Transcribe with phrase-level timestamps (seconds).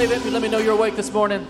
[0.00, 1.46] Let me know you're awake this morning.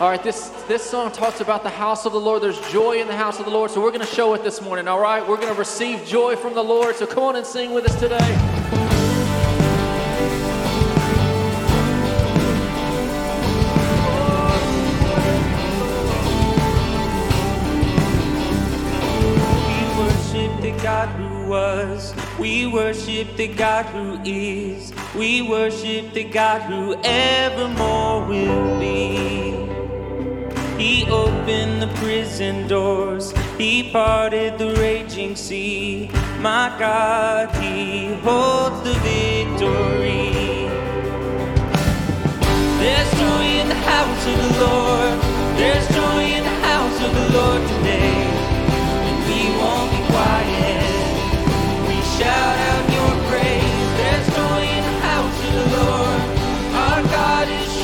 [0.00, 2.42] All right, this this song talks about the house of the Lord.
[2.42, 4.60] There's joy in the house of the Lord, so we're going to show it this
[4.60, 4.88] morning.
[4.88, 6.96] All right, we're going to receive joy from the Lord.
[6.96, 8.55] So come on and sing with us today.
[22.76, 24.92] Worship the God who is.
[25.14, 29.64] We worship the God who evermore will be.
[30.76, 33.32] He opened the prison doors.
[33.56, 36.10] He parted the raging sea.
[36.38, 40.68] My God, He holds the victory.
[42.82, 45.14] There's joy in the house of the Lord.
[45.56, 48.20] There's joy in the house of the Lord today.
[49.08, 50.84] And we won't be quiet.
[51.88, 52.65] We shout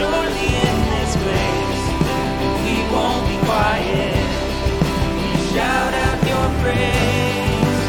[0.03, 1.83] surely in this place.
[2.65, 4.15] We won't be quiet.
[5.17, 7.83] We shout out your praise.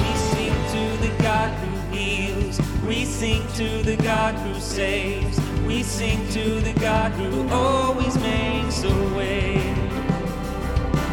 [0.00, 2.60] We sing to the God who heals.
[2.88, 5.40] We sing to the God who saves.
[5.64, 9.91] We sing to the God who always makes a way.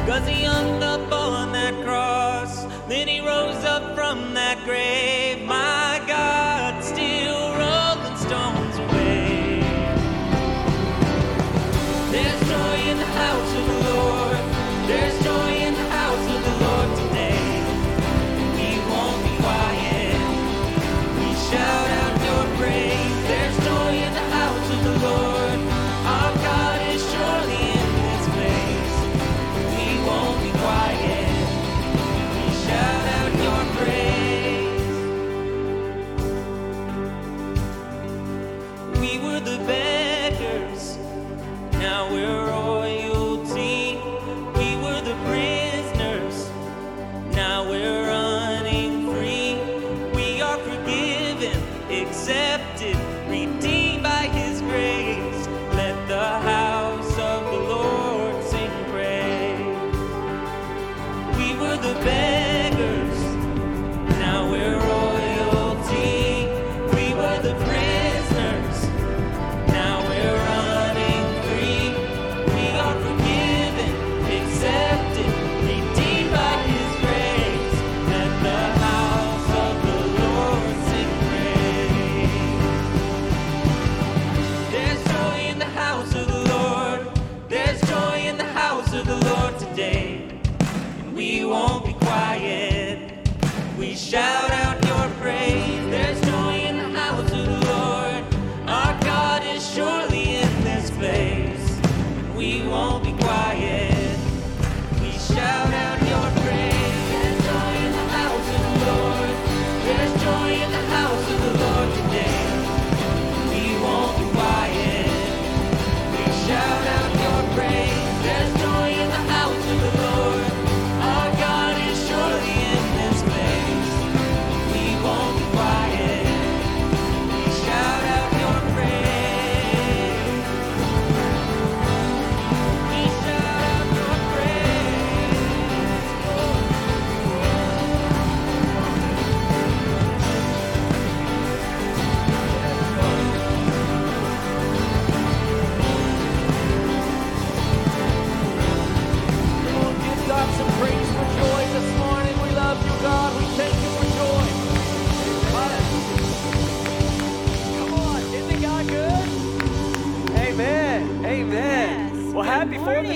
[0.10, 5.46] Cause he hung up on that cross, then he rose up from that grave.
[5.46, 5.89] My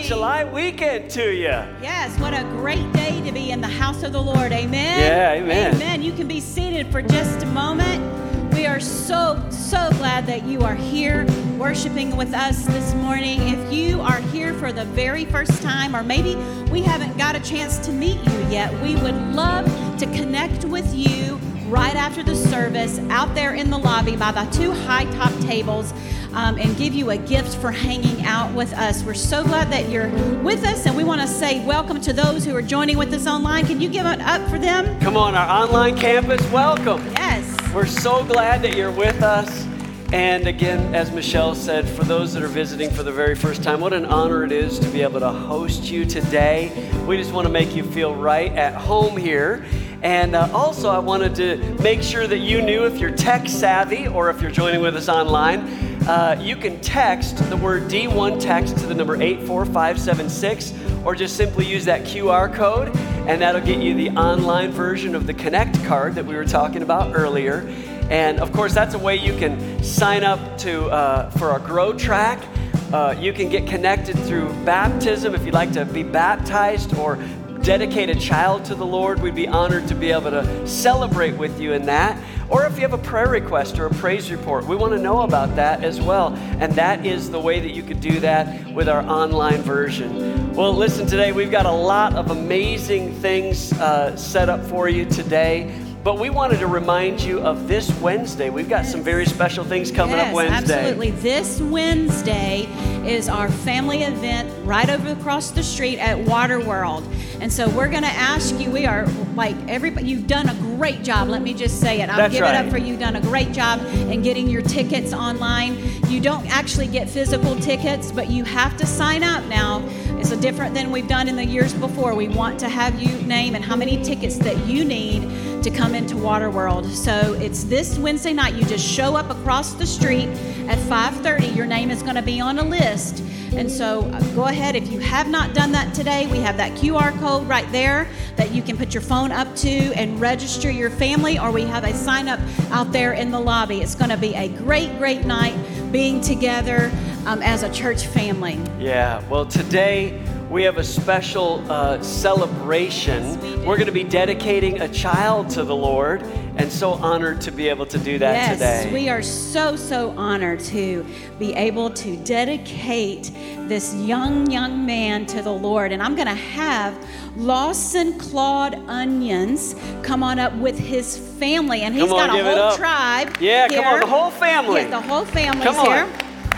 [0.03, 1.47] July weekend to you.
[1.81, 4.51] Yes, what a great day to be in the house of the Lord.
[4.51, 5.00] Amen.
[5.00, 5.75] Yeah, amen.
[5.75, 6.03] Amen.
[6.03, 8.53] You can be seated for just a moment.
[8.53, 11.25] We are so, so glad that you are here
[11.57, 13.47] worshiping with us this morning.
[13.47, 16.35] If you are here for the very first time, or maybe
[16.69, 19.65] we haven't got a chance to meet you yet, we would love
[20.00, 24.44] to connect with you right after the service out there in the lobby by the
[24.51, 25.94] two high top tables
[26.33, 29.03] um, and give you a gift for hanging out with us.
[29.03, 30.09] We're so glad that you're
[30.41, 33.27] with us, and we want to say welcome to those who are joining with us
[33.27, 33.65] online.
[33.65, 35.00] Can you give it up for them?
[35.00, 37.06] Come on, our online campus, welcome.
[37.13, 37.56] Yes.
[37.74, 39.68] We're so glad that you're with us.
[40.13, 43.81] And again, as Michelle said, for those that are visiting for the very first time,
[43.81, 46.71] what an honor it is to be able to host you today.
[47.07, 49.65] We just want to make you feel right at home here.
[50.03, 54.05] And uh, also, I wanted to make sure that you knew if you're tech savvy
[54.05, 55.61] or if you're joining with us online,
[56.07, 60.73] uh, you can text the word D1 text to the number 84576
[61.05, 62.89] or just simply use that QR code,
[63.27, 66.81] and that'll get you the online version of the Connect card that we were talking
[66.81, 67.61] about earlier.
[68.09, 71.94] And of course, that's a way you can sign up to uh, for our Grow
[71.94, 72.44] Track.
[72.91, 77.17] Uh, you can get connected through baptism if you'd like to be baptized or
[77.63, 79.21] dedicate a child to the Lord.
[79.21, 82.21] We'd be honored to be able to celebrate with you in that.
[82.50, 85.21] Or if you have a prayer request or a praise report, we want to know
[85.21, 86.36] about that as well.
[86.60, 90.54] And that is the way that you could do that with our online version.
[90.54, 95.06] Well, listen, today we've got a lot of amazing things uh, set up for you
[95.06, 95.82] today.
[96.03, 98.50] But we wanted to remind you of this Wednesday.
[98.50, 100.73] We've got some very special things coming yes, up Wednesday.
[100.73, 101.11] Absolutely.
[101.11, 102.67] This Wednesday
[103.07, 107.07] is our family event right over across the street at Water World.
[107.39, 109.05] And so we're going to ask you, we are
[109.35, 111.29] like everybody, you've done a great job.
[111.29, 112.09] Let me just say it.
[112.09, 112.88] I'll That's give it up for you.
[112.88, 115.77] You've done a great job in getting your tickets online.
[116.09, 119.79] You don't actually get physical tickets, but you have to sign up now.
[120.24, 122.16] It's a different than we've done in the years before.
[122.16, 125.24] We want to have you name and how many tickets that you need
[125.62, 126.90] to come into Waterworld.
[126.90, 128.54] So it's this Wednesday night.
[128.54, 130.30] You just show up across the street
[130.70, 131.54] at 5:30.
[131.54, 133.22] Your name is going to be on a list.
[133.56, 136.25] And so uh, go ahead if you have not done that today.
[136.28, 139.70] We have that QR code right there that you can put your phone up to
[139.70, 142.40] and register your family or we have a sign up
[142.72, 143.81] out there in the lobby.
[143.81, 145.54] It's going to be a great great night
[145.94, 146.92] being together
[147.25, 148.60] um, as a church family.
[148.80, 150.19] Yeah, well, today
[150.53, 153.39] we have a special uh, celebration.
[153.65, 156.21] We're going to be dedicating a child to the Lord,
[156.57, 158.94] and so honored to be able to do that yes, today.
[158.94, 161.03] we are so, so honored to
[161.39, 163.31] be able to dedicate
[163.67, 165.91] this young, young man to the Lord.
[165.91, 166.95] And I'm going to have
[167.35, 171.81] Lawson Claude Onions come on up with his family.
[171.81, 173.35] And he's on, got a whole tribe.
[173.39, 174.81] Yeah, come on, the whole family.
[174.81, 176.07] Yeah, the whole family's here.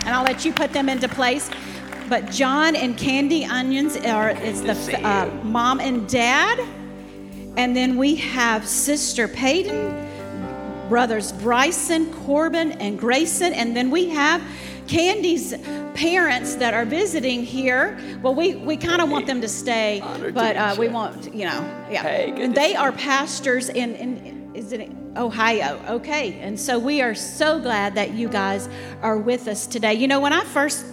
[0.04, 1.48] And I'll let you put them into place.
[2.08, 6.60] But John and Candy Onions are is the uh, mom and dad.
[7.56, 13.52] And then we have Sister Peyton, brothers Bryson, Corbin, and Grayson.
[13.54, 14.42] And then we have
[14.86, 15.54] Candy's
[15.94, 17.98] parents that are visiting here.
[18.22, 20.00] Well, we, we kind of want them to stay,
[20.32, 22.02] but uh, we want, you know, yeah.
[22.02, 25.82] Hey, and they are pastors in, in is it Ohio?
[25.88, 26.38] Okay.
[26.40, 28.68] And so we are so glad that you guys
[29.02, 29.94] are with us today.
[29.94, 30.84] You know, when I first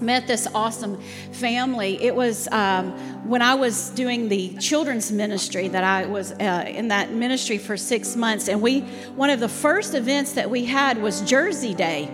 [0.00, 1.00] met this awesome
[1.32, 2.02] family.
[2.02, 2.92] It was um,
[3.28, 7.76] when I was doing the children's ministry that I was uh, in that ministry for
[7.76, 8.80] six months, and we
[9.16, 12.08] one of the first events that we had was Jersey Day,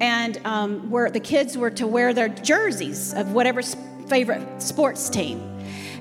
[0.00, 3.62] and um, where the kids were to wear their jerseys of whatever
[4.08, 5.40] favorite sports team,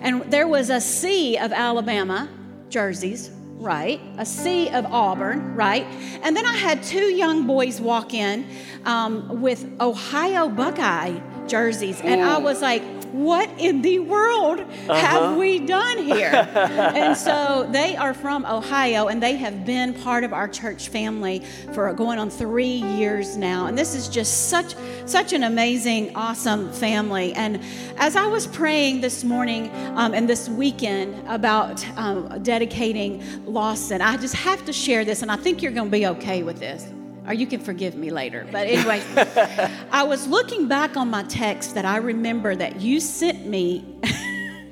[0.01, 2.29] and there was a sea of Alabama
[2.69, 3.29] jerseys.
[3.55, 5.85] Right, a sea of Auburn, right?
[6.21, 8.45] And then I had two young boys walk in
[8.83, 12.83] um, with Ohio Buckeye jerseys, and I was like,
[13.13, 16.31] what in the world have we done here?
[16.55, 21.43] and so they are from Ohio, and they have been part of our church family
[21.73, 22.65] for going on three
[22.97, 23.67] years now.
[23.67, 27.33] And this is just such such an amazing, awesome family.
[27.33, 27.61] And
[27.97, 34.17] as I was praying this morning um, and this weekend about um, dedicating Lawson, I
[34.17, 36.87] just have to share this, and I think you're going to be okay with this
[37.25, 38.47] or you can forgive me later.
[38.51, 39.01] But anyway,
[39.91, 43.99] I was looking back on my text that I remember that you sent me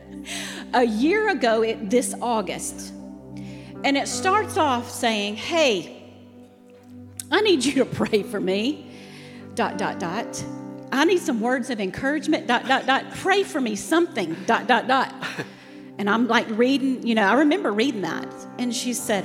[0.74, 2.94] a year ago it, this August.
[3.84, 6.04] And it starts off saying, Hey,
[7.32, 8.92] I need you to pray for me.
[9.56, 10.44] Dot, dot, dot.
[10.92, 12.48] I need some words of encouragement.
[12.48, 13.06] Dot, dot, dot.
[13.16, 14.36] Pray for me, something.
[14.46, 15.14] Dot, dot, dot.
[15.98, 18.28] And I'm like reading, you know, I remember reading that.
[18.58, 19.24] And she said,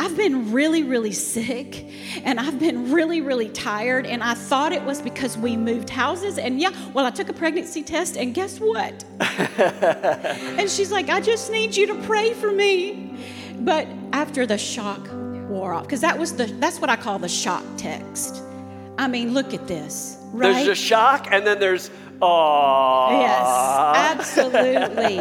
[0.00, 1.84] I've been really, really sick
[2.24, 4.06] and I've been really, really tired.
[4.06, 6.38] And I thought it was because we moved houses.
[6.38, 9.04] And yeah, well, I took a pregnancy test, and guess what?
[9.20, 13.14] and she's like, I just need you to pray for me.
[13.58, 15.06] But after the shock
[15.50, 18.42] wore off, because that was the that's what I call the shock text.
[18.96, 20.54] I mean, look at this, right?
[20.54, 21.90] There's just shock, and then there's
[22.22, 23.20] oh.
[23.20, 25.20] Yes, absolutely.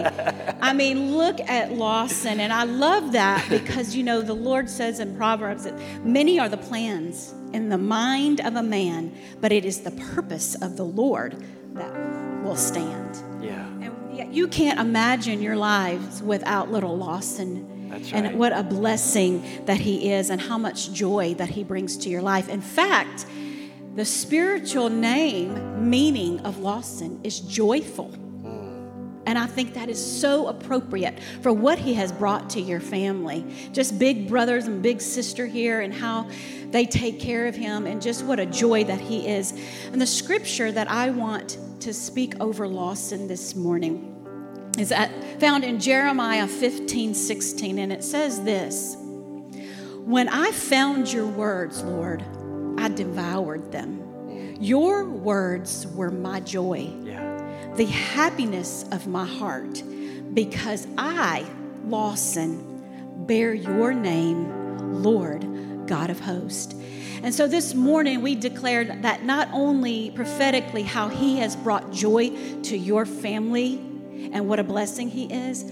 [0.61, 4.99] I mean, look at Lawson, and I love that because you know the Lord says
[4.99, 9.65] in Proverbs that many are the plans in the mind of a man, but it
[9.65, 11.93] is the purpose of the Lord that
[12.43, 13.17] will stand.
[13.43, 13.65] Yeah.
[13.81, 19.79] And you can't imagine your lives without little Lawson That's and what a blessing that
[19.79, 22.49] He is, and how much joy that He brings to your life.
[22.49, 23.25] In fact,
[23.95, 28.13] the spiritual name meaning of Lawson is joyful.
[29.25, 33.45] And I think that is so appropriate for what he has brought to your family.
[33.73, 36.27] Just big brothers and big sister here, and how
[36.71, 39.51] they take care of him, and just what a joy that he is.
[39.91, 44.15] And the scripture that I want to speak over Lawson this morning
[44.79, 51.27] is at, found in Jeremiah 15 16, and it says this When I found your
[51.27, 52.23] words, Lord,
[52.77, 54.55] I devoured them.
[54.59, 57.71] Your words were my joy Yeah.
[57.75, 59.81] the happiness of my heart
[60.33, 61.45] because I,
[61.87, 65.45] Lawson, bear your name, Lord,
[65.87, 66.75] God of hosts.
[67.23, 72.29] And so this morning we declared that not only prophetically how he has brought joy
[72.63, 73.75] to your family
[74.31, 75.63] and what a blessing he is,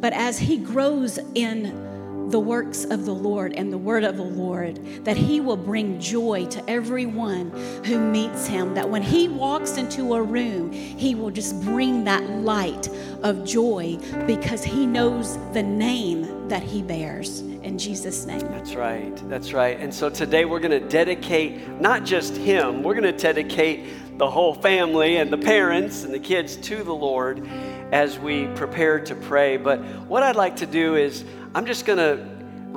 [0.00, 1.92] but as he grows in
[2.30, 6.00] the works of the Lord and the word of the Lord, that He will bring
[6.00, 7.50] joy to everyone
[7.84, 8.74] who meets Him.
[8.74, 12.88] That when He walks into a room, He will just bring that light
[13.22, 17.40] of joy because He knows the name that He bears.
[17.40, 18.40] In Jesus' name.
[18.40, 19.16] That's right.
[19.28, 19.80] That's right.
[19.80, 24.30] And so today we're going to dedicate not just him, we're going to dedicate the
[24.30, 27.48] whole family and the parents and the kids to the Lord
[27.90, 29.56] as we prepare to pray.
[29.56, 31.24] But what I'd like to do is
[31.56, 32.20] I'm just going to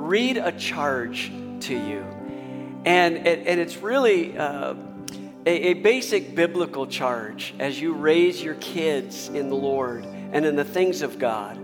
[0.00, 1.32] read a charge
[1.62, 2.04] to you.
[2.84, 4.74] And, it, and it's really uh,
[5.44, 10.54] a, a basic biblical charge as you raise your kids in the Lord and in
[10.54, 11.58] the things of God.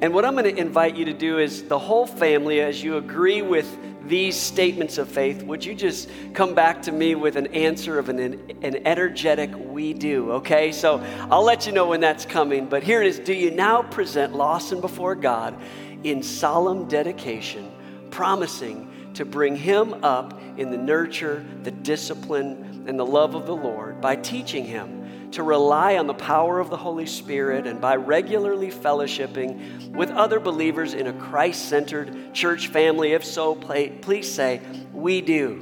[0.00, 2.96] And what I'm going to invite you to do is the whole family, as you
[2.96, 3.68] agree with
[4.08, 8.08] these statements of faith, would you just come back to me with an answer of
[8.08, 8.18] an,
[8.62, 10.72] an energetic we do, okay?
[10.72, 12.66] So I'll let you know when that's coming.
[12.66, 15.58] But here it is Do you now present Lawson before God
[16.04, 17.70] in solemn dedication,
[18.10, 23.56] promising to bring him up in the nurture, the discipline, and the love of the
[23.56, 25.04] Lord by teaching him?
[25.34, 30.38] to rely on the power of the Holy Spirit and by regularly fellowshipping with other
[30.38, 33.12] believers in a Christ centered church family?
[33.12, 34.60] If so, please say,
[34.92, 35.60] We do.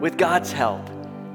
[0.00, 0.90] With God's help,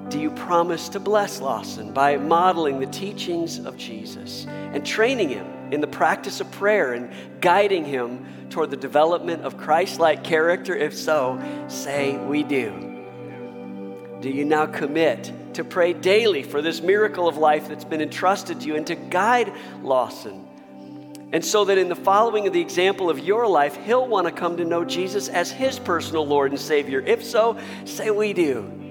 [0.09, 5.45] do you promise to bless Lawson by modeling the teachings of Jesus and training him
[5.71, 7.11] in the practice of prayer and
[7.41, 10.75] guiding him toward the development of Christ like character?
[10.75, 12.87] If so, say, We do.
[14.19, 18.61] Do you now commit to pray daily for this miracle of life that's been entrusted
[18.61, 20.47] to you and to guide Lawson?
[21.31, 24.33] And so that in the following of the example of your life, he'll want to
[24.33, 27.01] come to know Jesus as his personal Lord and Savior.
[27.05, 28.88] If so, say we do.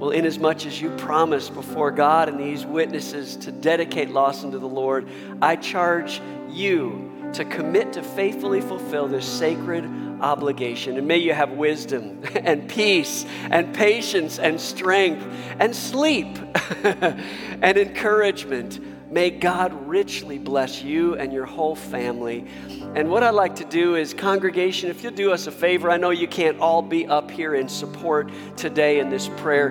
[0.00, 4.66] Well, inasmuch as you promised before God and these witnesses to dedicate Lawson to the
[4.66, 5.06] Lord,
[5.42, 9.84] I charge you to commit to faithfully fulfill this sacred
[10.22, 10.96] obligation.
[10.96, 15.22] And may you have wisdom and peace and patience and strength
[15.58, 16.38] and sleep
[16.82, 18.80] and encouragement.
[19.10, 22.46] May God richly bless you and your whole family.
[22.94, 25.96] And what I'd like to do is, congregation, if you'll do us a favor, I
[25.96, 29.70] know you can't all be up here in support today in this prayer,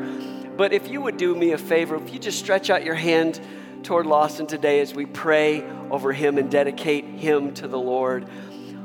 [0.58, 3.40] but if you would do me a favor, if you just stretch out your hand
[3.84, 8.28] toward Lawson today as we pray over him and dedicate him to the Lord.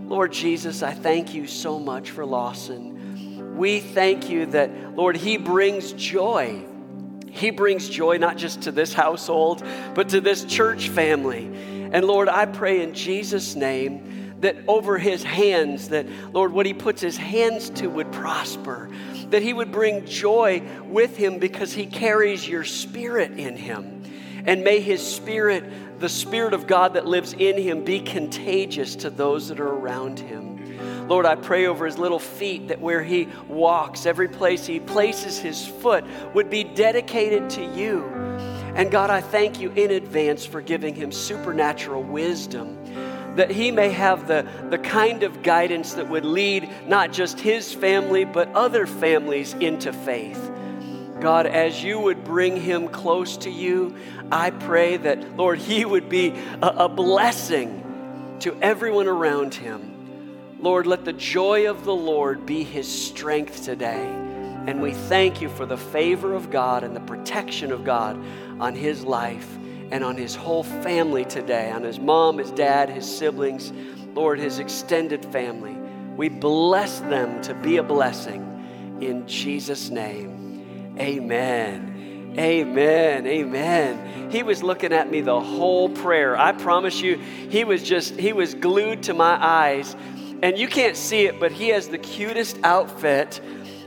[0.06, 3.56] Lord Jesus, I thank you so much for Lawson.
[3.56, 6.64] We thank you that, Lord, he brings joy.
[7.34, 9.64] He brings joy not just to this household,
[9.94, 11.50] but to this church family.
[11.92, 16.72] And Lord, I pray in Jesus' name that over his hands, that, Lord, what he
[16.72, 18.88] puts his hands to would prosper,
[19.30, 24.04] that he would bring joy with him because he carries your spirit in him.
[24.46, 29.10] And may his spirit, the spirit of God that lives in him, be contagious to
[29.10, 30.53] those that are around him.
[31.08, 35.38] Lord, I pray over his little feet that where he walks, every place he places
[35.38, 38.04] his foot would be dedicated to you.
[38.74, 42.78] And God, I thank you in advance for giving him supernatural wisdom
[43.36, 47.72] that he may have the, the kind of guidance that would lead not just his
[47.72, 50.52] family, but other families into faith.
[51.20, 53.96] God, as you would bring him close to you,
[54.30, 59.93] I pray that, Lord, he would be a, a blessing to everyone around him.
[60.64, 64.02] Lord, let the joy of the Lord be his strength today.
[64.66, 68.16] And we thank you for the favor of God and the protection of God
[68.58, 69.58] on his life
[69.90, 73.74] and on his whole family today, on his mom, his dad, his siblings,
[74.14, 75.76] Lord, his extended family.
[76.16, 80.96] We bless them to be a blessing in Jesus' name.
[80.98, 82.34] Amen.
[82.38, 83.26] Amen.
[83.26, 84.30] Amen.
[84.30, 86.36] He was looking at me the whole prayer.
[86.36, 89.94] I promise you, he was just, he was glued to my eyes.
[90.44, 93.40] And you can't see it, but he has the cutest outfit.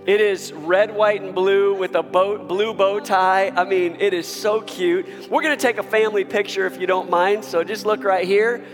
[0.07, 3.49] It is red, white, and blue with a bow, blue bow tie.
[3.49, 5.29] I mean, it is so cute.
[5.29, 7.45] We're going to take a family picture if you don't mind.
[7.45, 8.65] So just look right here,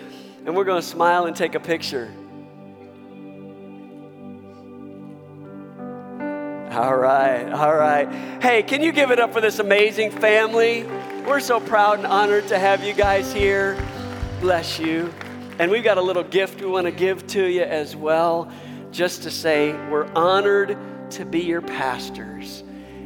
[0.45, 2.09] and we're going to smile and take a picture.
[6.71, 8.07] All right, all right.
[8.41, 10.85] Hey, can you give it up for this amazing family?
[11.27, 13.77] We're so proud and honored to have you guys here.
[14.39, 15.13] Bless you.
[15.59, 18.51] And we've got a little gift we want to give to you as well,
[18.91, 20.77] just to say we're honored
[21.11, 22.63] to be your pastors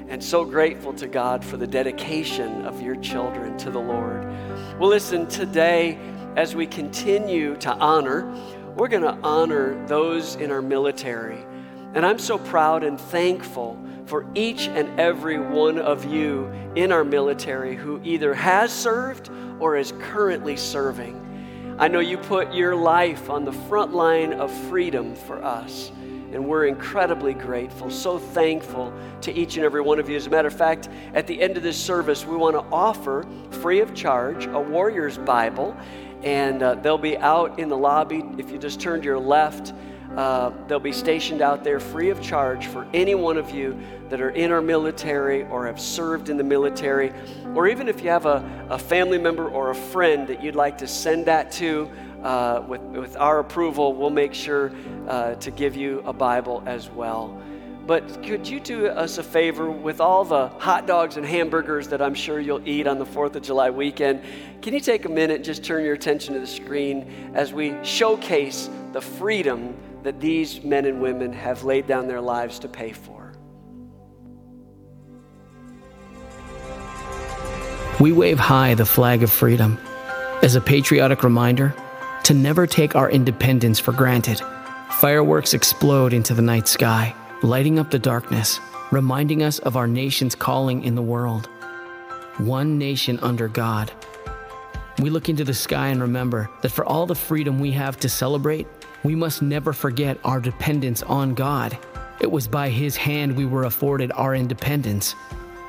[0.08, 4.26] and so grateful to God for the dedication of your children to the Lord.
[4.80, 6.00] Well, listen, today,
[6.38, 8.34] as we continue to honor,
[8.76, 11.44] we're going to honor those in our military
[11.94, 13.76] and I'm so proud and thankful
[14.06, 19.78] for each and every one of you in our military who either has served or
[19.78, 21.27] is currently serving.
[21.80, 25.92] I know you put your life on the front line of freedom for us,
[26.34, 28.92] and we're incredibly grateful, so thankful
[29.22, 30.16] to each and every one of you.
[30.16, 33.28] As a matter of fact, at the end of this service, we want to offer
[33.62, 35.78] free of charge a Warrior's Bible,
[36.24, 38.24] and uh, they'll be out in the lobby.
[38.40, 39.72] If you just turn to your left,
[40.18, 44.20] uh, they'll be stationed out there free of charge for any one of you that
[44.20, 47.14] are in our military or have served in the military,
[47.54, 50.76] or even if you have a, a family member or a friend that you'd like
[50.80, 51.90] to send that to.
[52.24, 54.72] Uh, with, with our approval, we'll make sure
[55.08, 57.40] uh, to give you a Bible as well.
[57.86, 62.02] But could you do us a favor with all the hot dogs and hamburgers that
[62.02, 64.24] I'm sure you'll eat on the 4th of July weekend?
[64.64, 67.76] Can you take a minute and just turn your attention to the screen as we
[67.84, 69.76] showcase the freedom
[70.08, 73.34] that these men and women have laid down their lives to pay for.
[78.00, 79.78] We wave high the flag of freedom
[80.42, 81.76] as a patriotic reminder
[82.24, 84.42] to never take our independence for granted.
[84.92, 90.36] Fireworks explode into the night sky, lighting up the darkness, reminding us of our nation's
[90.36, 91.48] calling in the world.
[92.38, 93.92] One nation under God.
[95.00, 98.08] We look into the sky and remember that for all the freedom we have to
[98.08, 98.68] celebrate,
[99.08, 101.78] we must never forget our dependence on God.
[102.20, 105.16] It was by His hand we were afforded our independence,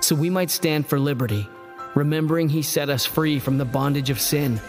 [0.00, 1.48] so we might stand for liberty,
[1.94, 4.60] remembering He set us free from the bondage of sin.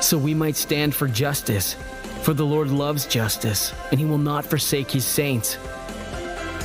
[0.00, 1.74] So we might stand for justice,
[2.22, 5.58] for the Lord loves justice, and He will not forsake His saints.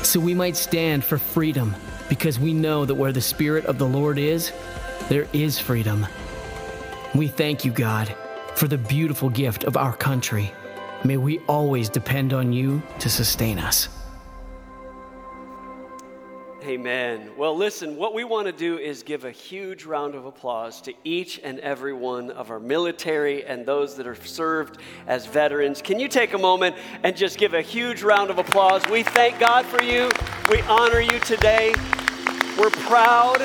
[0.03, 1.75] So we might stand for freedom,
[2.07, 4.51] because we know that where the Spirit of the Lord is,
[5.09, 6.05] there is freedom.
[7.15, 8.15] We thank you, God,
[8.53, 10.53] for the beautiful gift of our country.
[11.05, 13.87] May we always depend on you to sustain us.
[16.63, 17.31] Amen.
[17.37, 20.93] Well, listen, what we want to do is give a huge round of applause to
[21.05, 25.81] each and every one of our military and those that are served as veterans.
[25.81, 28.85] Can you take a moment and just give a huge round of applause?
[28.87, 30.11] We thank God for you.
[30.51, 31.73] We honor you today.
[32.59, 33.41] We're proud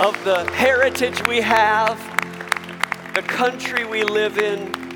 [0.00, 1.98] of the heritage we have,
[3.14, 4.89] the country we live in,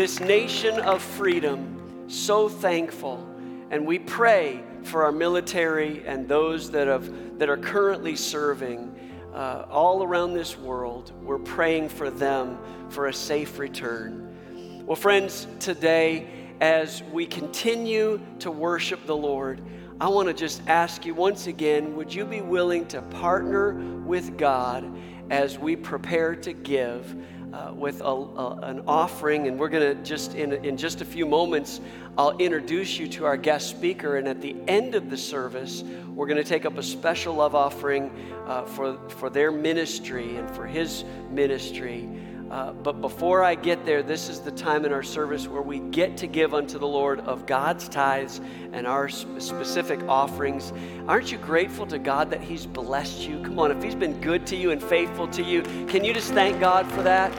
[0.00, 3.22] this nation of freedom, so thankful.
[3.70, 8.98] And we pray for our military and those that, have, that are currently serving
[9.34, 11.12] uh, all around this world.
[11.22, 12.58] We're praying for them
[12.88, 14.86] for a safe return.
[14.86, 16.26] Well, friends, today,
[16.62, 19.60] as we continue to worship the Lord,
[20.00, 23.74] I want to just ask you once again would you be willing to partner
[24.06, 24.90] with God
[25.28, 27.14] as we prepare to give?
[27.52, 31.04] Uh, with a, a, an offering, and we're going to just in, in just a
[31.04, 31.80] few moments,
[32.16, 34.16] I'll introduce you to our guest speaker.
[34.16, 35.82] And at the end of the service,
[36.14, 38.10] we're going to take up a special love offering
[38.46, 42.08] uh, for, for their ministry and for his ministry.
[42.50, 45.78] Uh, but before I get there, this is the time in our service where we
[45.78, 48.40] get to give unto the Lord of God's tithes
[48.72, 50.72] and our specific offerings.
[51.06, 53.40] Aren't you grateful to God that He's blessed you?
[53.42, 56.32] Come on, if He's been good to you and faithful to you, can you just
[56.32, 57.32] thank God for that?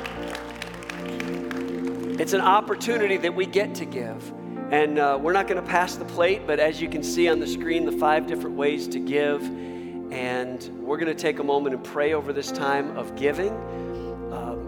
[2.17, 4.31] It's an opportunity that we get to give.
[4.71, 7.39] And uh, we're not going to pass the plate, but as you can see on
[7.39, 9.43] the screen, the five different ways to give.
[10.13, 13.51] And we're going to take a moment and pray over this time of giving.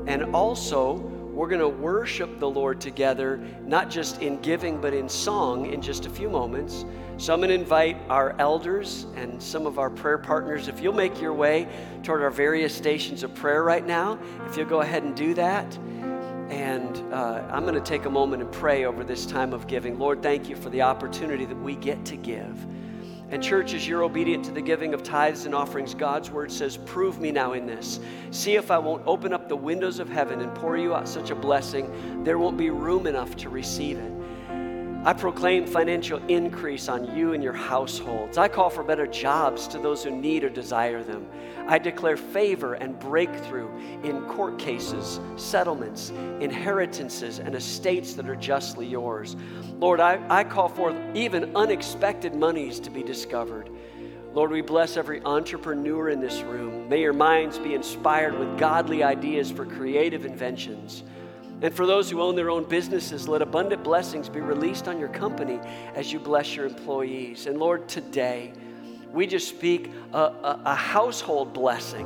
[0.08, 0.94] And also,
[1.34, 5.82] we're going to worship the Lord together, not just in giving, but in song in
[5.82, 6.86] just a few moments.
[7.18, 10.94] So I'm going to invite our elders and some of our prayer partners, if you'll
[10.94, 11.68] make your way
[12.04, 15.76] toward our various stations of prayer right now, if you'll go ahead and do that.
[16.50, 19.98] And uh, I'm going to take a moment and pray over this time of giving.
[19.98, 22.64] Lord, thank you for the opportunity that we get to give.
[23.30, 26.78] And, church, as you're obedient to the giving of tithes and offerings, God's word says,
[26.78, 28.00] Prove me now in this.
[28.32, 31.32] See if I won't open up the windows of heaven and pour you out such
[31.32, 34.13] a blessing, there won't be room enough to receive it.
[35.06, 38.38] I proclaim financial increase on you and your households.
[38.38, 41.28] I call for better jobs to those who need or desire them.
[41.68, 43.70] I declare favor and breakthrough
[44.04, 49.36] in court cases, settlements, inheritances, and estates that are justly yours.
[49.78, 53.70] Lord, I, I call for even unexpected monies to be discovered.
[54.34, 56.88] Lord, we bless every entrepreneur in this room.
[56.88, 61.04] May your minds be inspired with godly ideas for creative inventions.
[61.64, 65.08] And for those who own their own businesses, let abundant blessings be released on your
[65.08, 65.62] company
[65.96, 67.48] as you bless your employees.
[67.48, 68.52] And Lord, today,
[69.14, 72.06] we just speak a, a, a household blessing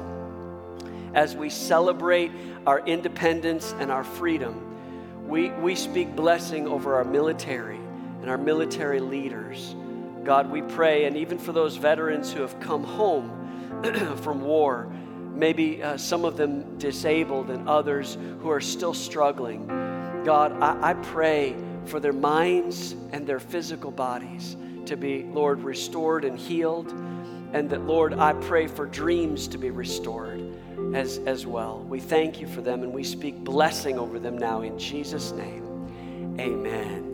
[1.15, 2.31] as we celebrate
[2.67, 5.27] our independence and our freedom.
[5.27, 7.79] We, we speak blessing over our military
[8.21, 9.75] and our military leaders.
[10.23, 13.81] God, we pray, and even for those veterans who have come home
[14.17, 14.91] from war,
[15.33, 19.67] maybe uh, some of them disabled and others who are still struggling.
[20.25, 26.25] God, I, I pray for their minds and their physical bodies to be, Lord, restored
[26.25, 26.91] and healed.
[27.53, 30.43] And that, Lord, I pray for dreams to be restored
[30.93, 31.79] as, as well.
[31.79, 36.35] We thank you for them and we speak blessing over them now in Jesus' name.
[36.39, 37.06] Amen.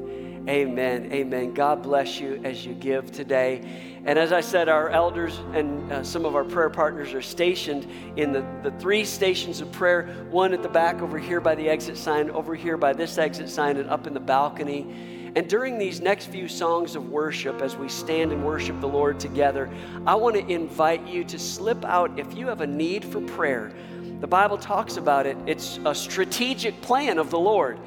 [0.48, 1.10] Amen.
[1.14, 1.54] Amen.
[1.54, 3.62] God bless you as you give today.
[4.04, 7.88] And as I said, our elders and uh, some of our prayer partners are stationed
[8.18, 11.70] in the, the three stations of prayer one at the back over here by the
[11.70, 15.32] exit sign, over here by this exit sign, and up in the balcony.
[15.38, 19.22] And during these next few songs of worship, as we stand and worship the Lord
[19.22, 19.70] together,
[20.06, 23.72] I want to invite you to slip out if you have a need for prayer.
[24.20, 27.80] The Bible talks about it, it's a strategic plan of the Lord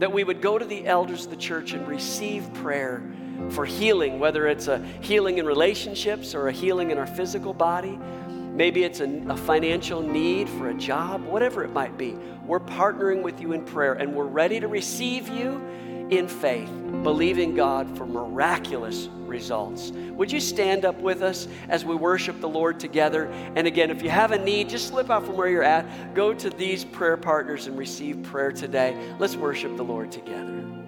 [0.00, 3.02] that we would go to the elders of the church and receive prayer
[3.50, 7.98] for healing, whether it's a healing in relationships or a healing in our physical body.
[8.54, 12.16] Maybe it's a, a, financial need for a job, whatever it might be.
[12.46, 15.60] We're partnering with you in prayer and we're ready to receive you
[16.10, 16.70] in faith,
[17.02, 19.90] believing God for miraculous results.
[19.90, 23.26] Would you stand up with us as we worship the Lord together?
[23.56, 26.34] And again, if you have a need, just slip out from where you're at, go
[26.34, 28.96] to these prayer partners and receive prayer today.
[29.18, 30.79] Let's worship the Lord together.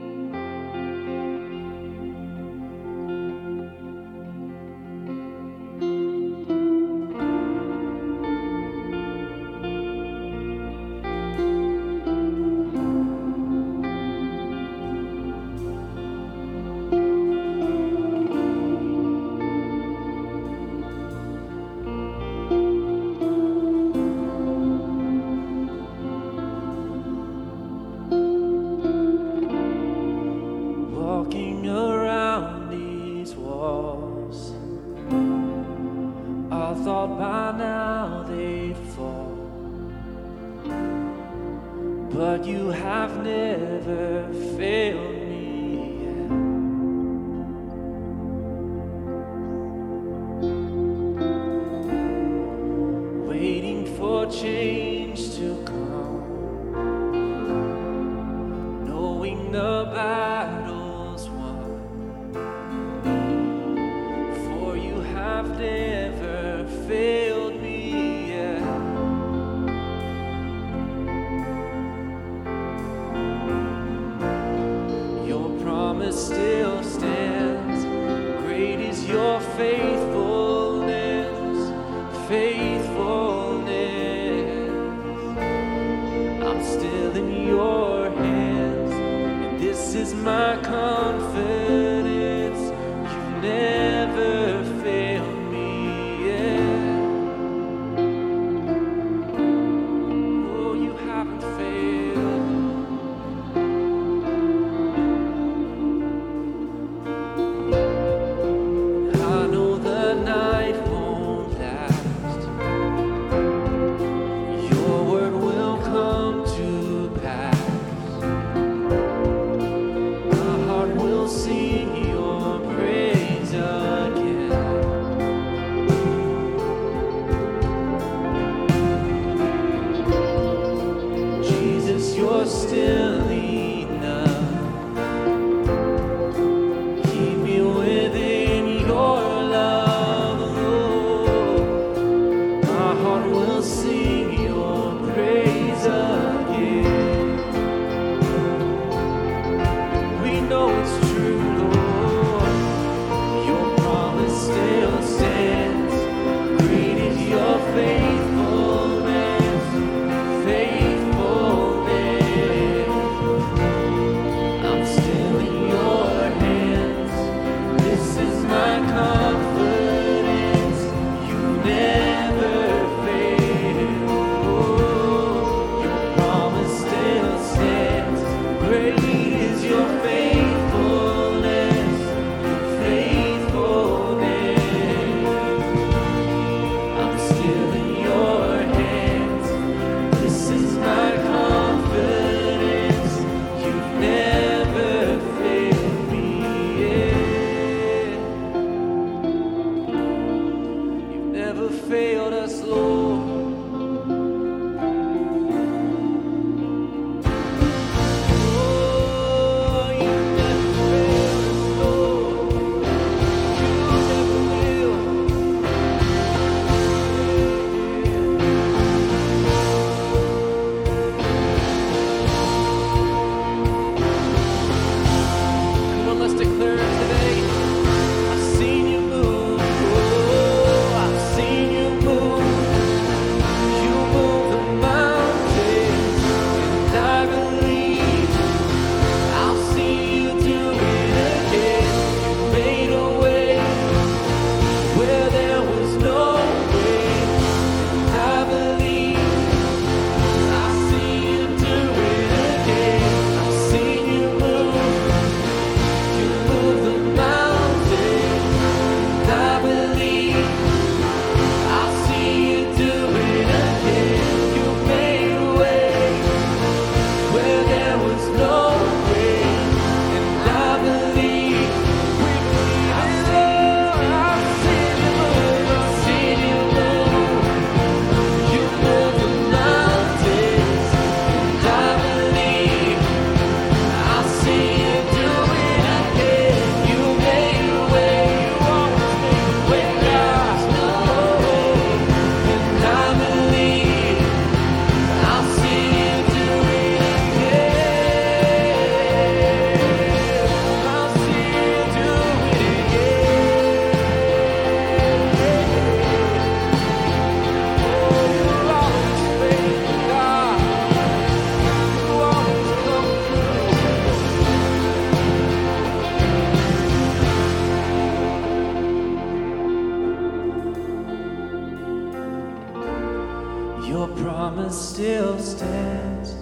[323.92, 326.34] Your promise still stands.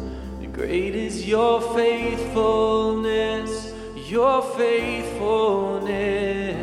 [0.52, 3.74] Great is your faithfulness,
[4.08, 6.54] your faithfulness.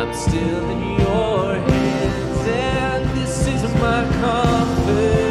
[0.00, 5.29] I'm still in your hands, and this is my comfort.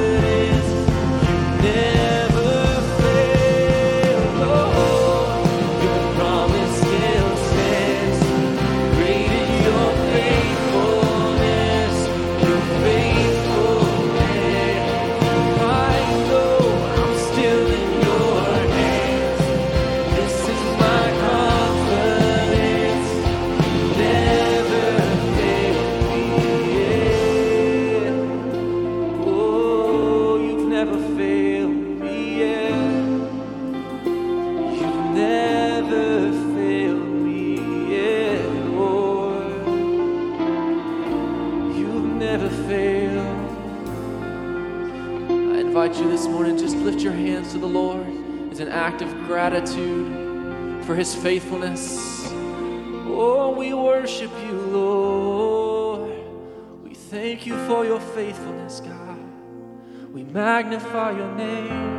[47.49, 48.05] To the Lord
[48.51, 52.27] is an act of gratitude for his faithfulness.
[52.31, 56.11] Oh, we worship you, Lord.
[56.83, 59.17] We thank you for your faithfulness, God.
[60.13, 61.98] We magnify your name.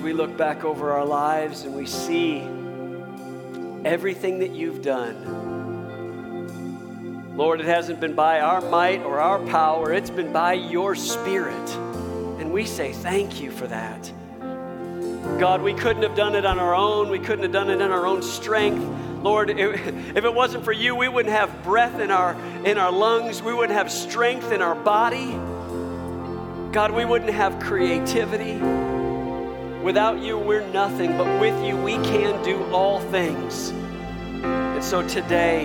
[0.00, 2.40] We look back over our lives and we see
[3.84, 5.36] everything that you've done,
[7.36, 11.70] Lord, it hasn't been by our might or our power, it's been by your Spirit.
[12.40, 14.12] And we say thank you for that.
[15.38, 17.10] God, we couldn't have done it on our own.
[17.10, 18.84] We couldn't have done it in our own strength.
[19.22, 22.34] Lord, if it wasn't for you, we wouldn't have breath in our,
[22.64, 23.40] in our lungs.
[23.40, 25.32] We wouldn't have strength in our body.
[26.72, 28.58] God, we wouldn't have creativity.
[29.88, 33.70] Without you, we're nothing, but with you, we can do all things.
[33.70, 35.64] And so today,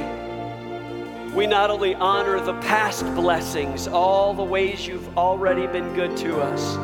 [1.36, 6.40] we not only honor the past blessings, all the ways you've already been good to
[6.40, 6.78] us,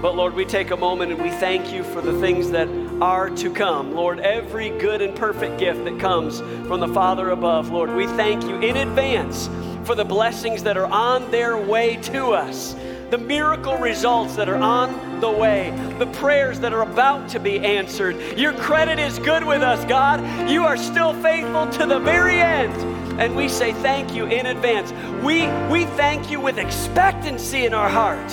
[0.00, 2.68] but Lord, we take a moment and we thank you for the things that
[3.02, 3.96] are to come.
[3.96, 6.38] Lord, every good and perfect gift that comes
[6.68, 9.48] from the Father above, Lord, we thank you in advance
[9.82, 12.76] for the blessings that are on their way to us,
[13.12, 17.58] the miracle results that are on the way, the prayers that are about to be
[17.58, 18.16] answered.
[18.38, 20.48] Your credit is good with us, God.
[20.48, 22.72] You are still faithful to the very end.
[23.20, 24.92] And we say thank you in advance.
[25.22, 28.32] We, we thank you with expectancy in our heart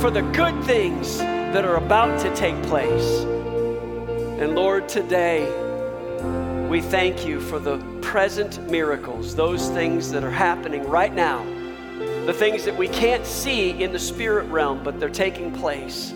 [0.00, 3.24] for the good things that are about to take place.
[4.40, 5.44] And Lord, today
[6.66, 11.44] we thank you for the present miracles, those things that are happening right now,
[12.26, 16.12] the things that we can't see in the spirit realm, but they're taking place.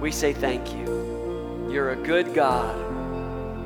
[0.00, 1.68] We say thank you.
[1.68, 2.76] You're a good God,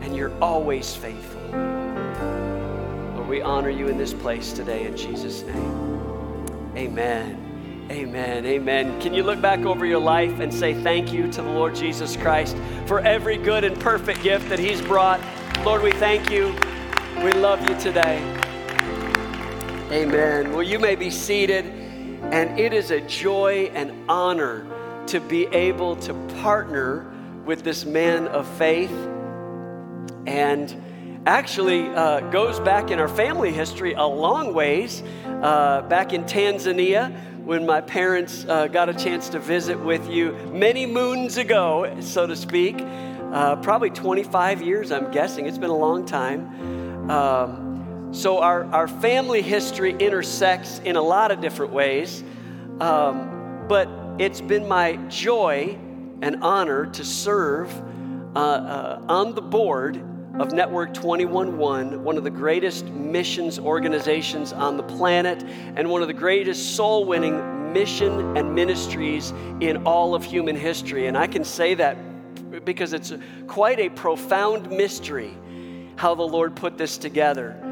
[0.02, 1.42] and you're always faithful.
[1.50, 6.72] Lord, we honor you in this place today in Jesus' name.
[6.74, 7.86] Amen.
[7.90, 8.46] Amen.
[8.46, 9.00] Amen.
[9.02, 12.16] Can you look back over your life and say thank you to the Lord Jesus
[12.16, 15.20] Christ for every good and perfect gift that He's brought?
[15.66, 16.54] Lord, we thank you.
[17.22, 18.41] We love you today.
[19.92, 20.52] Amen.
[20.52, 24.66] Well, you may be seated, and it is a joy and honor
[25.08, 27.12] to be able to partner
[27.44, 28.90] with this man of faith.
[30.26, 35.02] And actually uh, goes back in our family history a long ways.
[35.26, 37.14] Uh, back in Tanzania,
[37.44, 42.26] when my parents uh, got a chance to visit with you many moons ago, so
[42.26, 42.76] to speak.
[42.80, 45.44] Uh, probably 25 years, I'm guessing.
[45.44, 47.10] It's been a long time.
[47.10, 47.71] Um,
[48.12, 52.22] so, our, our family history intersects in a lot of different ways.
[52.78, 53.88] Um, but
[54.18, 55.78] it's been my joy
[56.20, 57.72] and honor to serve
[58.36, 59.96] uh, uh, on the board
[60.38, 65.42] of Network 211, one of the greatest missions organizations on the planet,
[65.76, 71.06] and one of the greatest soul winning mission and ministries in all of human history.
[71.06, 71.96] And I can say that
[72.66, 73.14] because it's
[73.46, 75.34] quite a profound mystery
[75.96, 77.71] how the Lord put this together.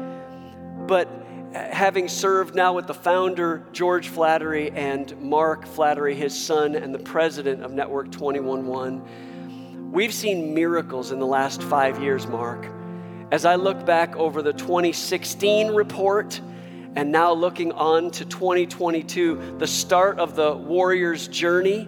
[0.87, 1.07] But
[1.53, 6.93] uh, having served now with the founder, George Flattery, and Mark Flattery, his son, and
[6.93, 12.67] the president of Network 211, we've seen miracles in the last five years, Mark.
[13.31, 16.41] As I look back over the 2016 report,
[16.95, 21.87] and now looking on to 2022, the start of the Warriors' journey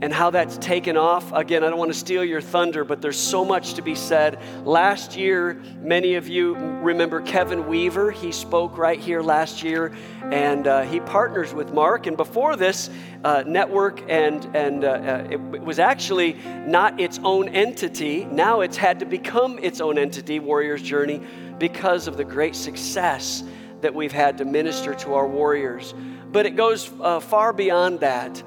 [0.00, 1.32] and how that's taken off.
[1.32, 4.38] Again, I don't want to steal your thunder, but there's so much to be said.
[4.64, 8.10] Last year, many of you remember Kevin Weaver.
[8.10, 9.92] He spoke right here last year,
[10.24, 12.06] and uh, he partners with Mark.
[12.06, 12.90] And before this,
[13.22, 16.34] uh, Network and, and uh, uh it, it was actually
[16.66, 18.24] not its own entity.
[18.24, 21.22] Now it's had to become its own entity, Warriors Journey,
[21.58, 23.44] because of the great success
[23.80, 25.94] that we've had to minister to our warriors.
[26.32, 28.42] But it goes uh, far beyond that.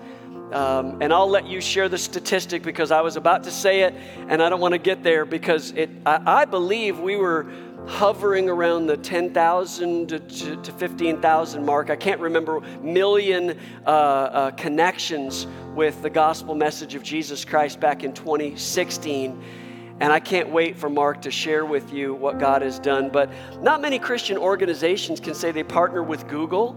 [0.52, 3.94] Um, and I'll let you share the statistic because I was about to say it
[4.30, 7.48] and I don't want to get there because it, I, I believe we were
[7.86, 11.90] hovering around the 10,000 to, to 15,000 mark.
[11.90, 18.04] I can't remember, million uh, uh, connections with the gospel message of Jesus Christ back
[18.04, 19.44] in 2016.
[20.00, 23.10] And I can't wait for Mark to share with you what God has done.
[23.10, 23.32] But
[23.62, 26.76] not many Christian organizations can say they partner with Google.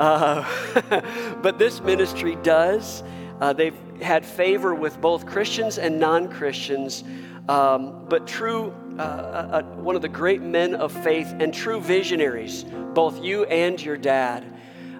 [0.00, 3.02] Uh, but this ministry does.
[3.38, 7.04] Uh, they've had favor with both Christians and non Christians.
[7.50, 11.80] Um, but true, uh, uh, uh, one of the great men of faith and true
[11.80, 14.44] visionaries, both you and your dad.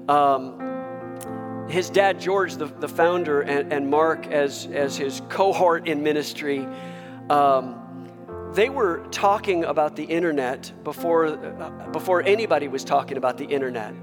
[0.06, 6.02] Um, his dad, George, the, the founder, and, and Mark, as, as his cohort in
[6.02, 6.66] ministry,
[7.30, 8.10] um,
[8.52, 13.94] they were talking about the internet before, uh, before anybody was talking about the internet.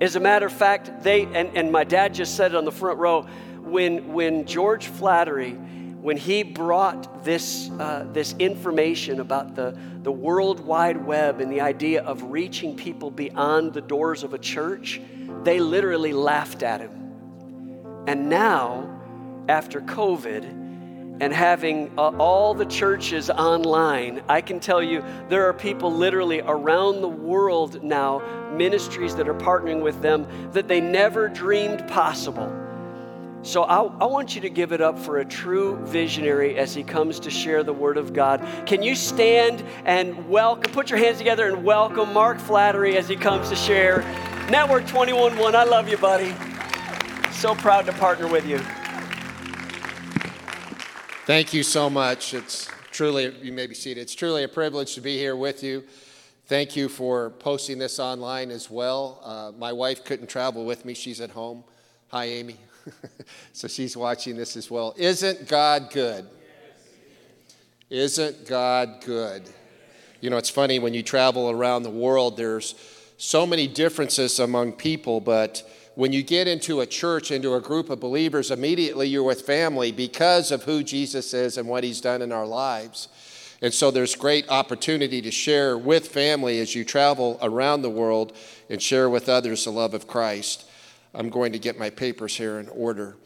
[0.00, 2.72] As a matter of fact, they, and, and my dad just said it on the
[2.72, 3.22] front row,
[3.62, 10.60] when, when George Flattery, when he brought this, uh, this information about the, the World
[10.60, 15.00] Wide Web and the idea of reaching people beyond the doors of a church,
[15.42, 18.04] they literally laughed at him.
[18.06, 19.00] And now,
[19.48, 20.57] after COVID,
[21.20, 26.40] and having uh, all the churches online, I can tell you there are people literally
[26.40, 28.22] around the world now,
[28.54, 32.54] ministries that are partnering with them that they never dreamed possible.
[33.42, 36.82] So I, I, want you to give it up for a true visionary as he
[36.82, 38.44] comes to share the word of God.
[38.66, 43.14] Can you stand and welcome, put your hands together and welcome Mark Flattery as he
[43.14, 44.00] comes to share
[44.50, 45.54] Network 21.1.
[45.54, 46.34] I love you, buddy.
[47.30, 48.60] So proud to partner with you.
[51.28, 52.32] Thank you so much.
[52.32, 54.00] It's truly, you may be seated.
[54.00, 55.84] It's truly a privilege to be here with you.
[56.46, 59.20] Thank you for posting this online as well.
[59.22, 61.64] Uh, my wife couldn't travel with me, she's at home.
[62.12, 62.56] Hi, Amy.
[63.52, 64.94] so she's watching this as well.
[64.96, 66.26] Isn't God good?
[67.90, 69.50] Isn't God good?
[70.22, 72.74] You know, it's funny when you travel around the world, there's
[73.18, 75.62] so many differences among people, but
[75.98, 79.90] when you get into a church, into a group of believers, immediately you're with family
[79.90, 83.08] because of who Jesus is and what he's done in our lives.
[83.62, 88.32] And so there's great opportunity to share with family as you travel around the world
[88.70, 90.70] and share with others the love of Christ.
[91.14, 93.16] I'm going to get my papers here in order.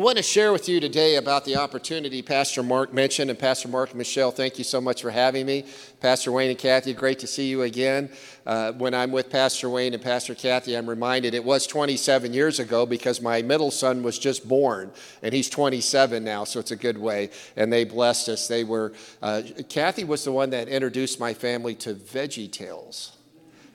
[0.00, 3.28] I want to share with you today about the opportunity Pastor Mark mentioned.
[3.28, 5.66] And Pastor Mark and Michelle, thank you so much for having me.
[6.00, 8.08] Pastor Wayne and Kathy, great to see you again.
[8.46, 12.58] Uh, when I'm with Pastor Wayne and Pastor Kathy, I'm reminded it was 27 years
[12.58, 14.90] ago because my middle son was just born,
[15.22, 17.28] and he's 27 now, so it's a good way.
[17.54, 18.48] And they blessed us.
[18.48, 23.18] They were, uh, Kathy was the one that introduced my family to Veggie Tales.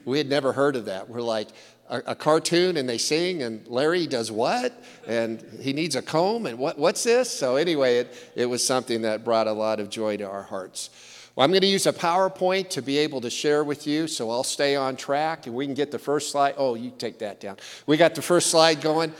[0.06, 1.08] We had never heard of that.
[1.08, 1.50] We're like,
[1.96, 6.46] a, a, cartoon and they sing and Larry does what and he needs a comb
[6.46, 7.30] and what, what's this?
[7.30, 10.90] So anyway, it, it was something that brought a lot of joy to our hearts.
[11.36, 14.32] Well, I'm going to use a PowerPoint to be able to share with you, so
[14.32, 16.56] I'll stay on track and we can get the first slide.
[16.58, 17.58] Oh, you take that down.
[17.86, 19.14] We got the first slide going.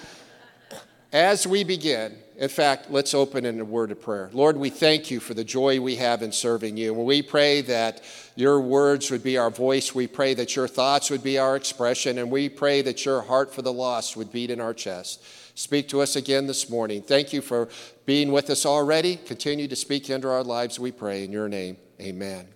[1.12, 4.30] As we begin, in fact, let's open in a word of prayer.
[4.34, 6.94] Lord, we thank you for the joy we have in serving you.
[6.94, 8.02] We pray that
[8.36, 9.96] your words would be our voice.
[9.96, 12.18] We pray that your thoughts would be our expression.
[12.18, 15.24] And we pray that your heart for the lost would beat in our chest.
[15.58, 17.02] Speak to us again this morning.
[17.02, 17.70] Thank you for
[18.06, 19.16] being with us already.
[19.16, 21.24] Continue to speak into our lives, we pray.
[21.24, 22.50] In your name, amen.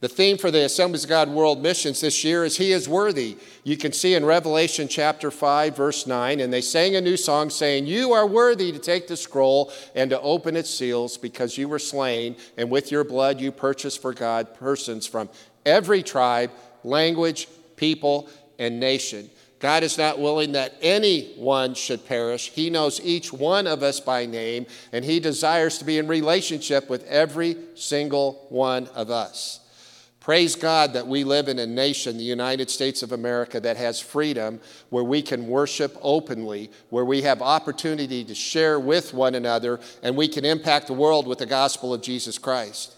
[0.00, 3.38] The theme for the Assemblies of God World Missions this year is He is Worthy.
[3.64, 7.48] You can see in Revelation chapter 5, verse 9, and they sang a new song
[7.48, 11.66] saying, You are worthy to take the scroll and to open its seals because you
[11.66, 15.30] were slain, and with your blood you purchased for God persons from
[15.64, 16.50] every tribe,
[16.84, 18.28] language, people,
[18.58, 19.30] and nation.
[19.60, 22.50] God is not willing that anyone should perish.
[22.50, 26.90] He knows each one of us by name, and He desires to be in relationship
[26.90, 29.60] with every single one of us.
[30.26, 34.00] Praise God that we live in a nation, the United States of America, that has
[34.00, 34.58] freedom,
[34.90, 40.16] where we can worship openly, where we have opportunity to share with one another, and
[40.16, 42.96] we can impact the world with the gospel of Jesus Christ.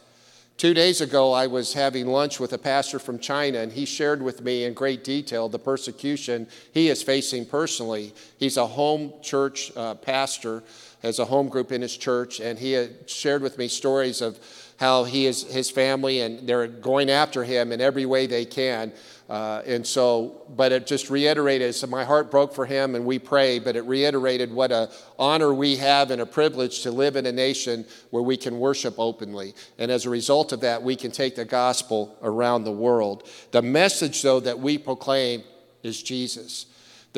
[0.56, 4.22] Two days ago, I was having lunch with a pastor from China, and he shared
[4.22, 8.14] with me in great detail the persecution he is facing personally.
[8.38, 10.62] He's a home church uh, pastor,
[11.02, 14.40] has a home group in his church, and he shared with me stories of
[14.78, 18.92] how he is his family and they're going after him in every way they can.
[19.28, 21.74] Uh, and so, but it just reiterated.
[21.74, 23.58] So my heart broke for him, and we pray.
[23.58, 27.32] But it reiterated what a honor we have and a privilege to live in a
[27.32, 29.54] nation where we can worship openly.
[29.76, 33.28] And as a result of that, we can take the gospel around the world.
[33.50, 35.42] The message, though, that we proclaim
[35.82, 36.64] is Jesus.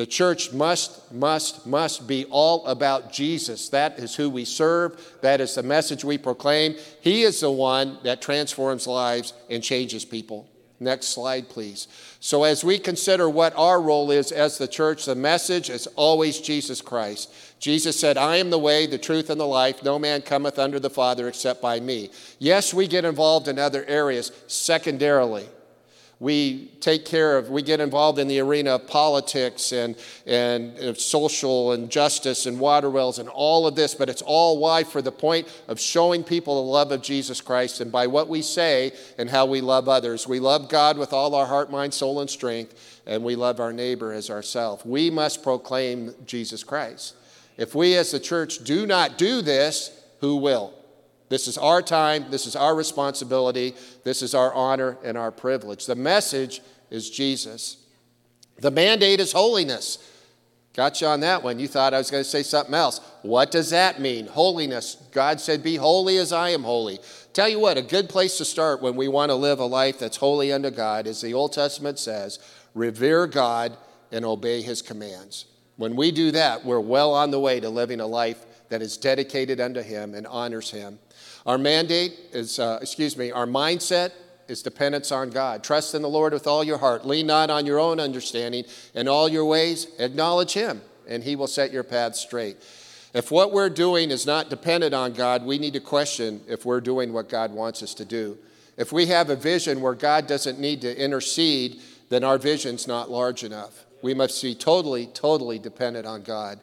[0.01, 3.69] The church must, must, must be all about Jesus.
[3.69, 4.99] That is who we serve.
[5.21, 6.73] That is the message we proclaim.
[7.01, 10.49] He is the one that transforms lives and changes people.
[10.79, 11.87] Next slide, please.
[12.19, 16.41] So, as we consider what our role is as the church, the message is always
[16.41, 17.31] Jesus Christ.
[17.59, 19.83] Jesus said, I am the way, the truth, and the life.
[19.83, 22.09] No man cometh under the Father except by me.
[22.39, 25.47] Yes, we get involved in other areas secondarily
[26.21, 29.95] we take care of, we get involved in the arena of politics and,
[30.27, 34.83] and social and justice and water wells and all of this, but it's all why?
[34.83, 38.43] For the point of showing people the love of Jesus Christ and by what we
[38.43, 40.27] say and how we love others.
[40.27, 43.73] We love God with all our heart, mind, soul, and strength, and we love our
[43.73, 44.85] neighbor as ourselves.
[44.85, 47.15] We must proclaim Jesus Christ.
[47.57, 50.75] If we as the church do not do this, who will?
[51.31, 53.73] This is our time, this is our responsibility,
[54.03, 55.85] this is our honor and our privilege.
[55.85, 56.59] The message
[56.89, 57.77] is Jesus.
[58.57, 59.97] The mandate is holiness.
[60.73, 61.57] Got you on that one.
[61.57, 62.99] You thought I was going to say something else.
[63.21, 64.27] What does that mean?
[64.27, 64.97] Holiness.
[65.13, 66.99] God said, Be holy as I am holy.
[67.31, 69.99] Tell you what, a good place to start when we want to live a life
[69.99, 72.39] that's holy unto God, is the Old Testament says,
[72.75, 73.77] revere God
[74.11, 75.45] and obey his commands.
[75.77, 78.95] When we do that, we're well on the way to living a life that is
[78.97, 80.97] dedicated unto Him and honors Him.
[81.45, 84.11] Our mandate is, uh, excuse me, our mindset
[84.47, 85.63] is dependence on God.
[85.63, 87.05] Trust in the Lord with all your heart.
[87.05, 88.65] Lean not on your own understanding.
[88.93, 92.57] In all your ways, acknowledge Him, and He will set your path straight.
[93.13, 96.81] If what we're doing is not dependent on God, we need to question if we're
[96.81, 98.37] doing what God wants us to do.
[98.77, 103.09] If we have a vision where God doesn't need to intercede, then our vision's not
[103.09, 103.85] large enough.
[104.01, 106.59] We must be totally, totally dependent on God.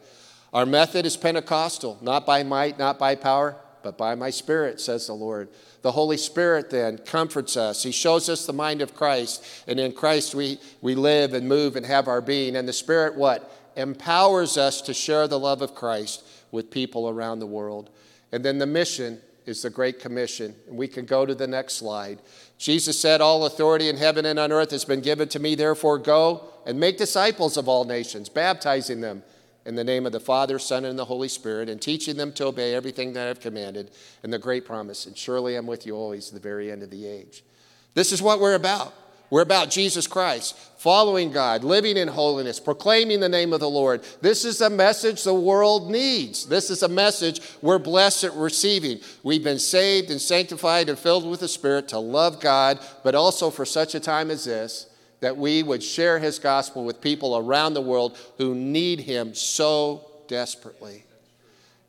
[0.52, 5.06] Our method is Pentecostal, not by might, not by power, but by my spirit, says
[5.06, 5.48] the Lord.
[5.82, 7.82] The Holy Spirit then comforts us.
[7.82, 11.76] He shows us the mind of Christ, and in Christ we, we live and move
[11.76, 12.56] and have our being.
[12.56, 13.50] And the Spirit, what?
[13.76, 17.90] Empowers us to share the love of Christ with people around the world.
[18.32, 20.54] And then the mission is the Great Commission.
[20.66, 22.18] And we can go to the next slide.
[22.58, 25.98] Jesus said, All authority in heaven and on earth has been given to me, therefore
[25.98, 29.22] go and make disciples of all nations, baptizing them
[29.68, 32.46] in the name of the Father, Son, and the Holy Spirit, and teaching them to
[32.46, 33.90] obey everything that I've commanded,
[34.22, 36.88] and the great promise, and surely I'm with you always to the very end of
[36.88, 37.44] the age.
[37.92, 38.94] This is what we're about.
[39.28, 44.02] We're about Jesus Christ, following God, living in holiness, proclaiming the name of the Lord.
[44.22, 46.46] This is a message the world needs.
[46.46, 49.00] This is a message we're blessed at receiving.
[49.22, 53.50] We've been saved and sanctified and filled with the Spirit to love God, but also
[53.50, 54.86] for such a time as this,
[55.20, 60.04] that we would share His gospel with people around the world who need Him so
[60.28, 61.04] desperately.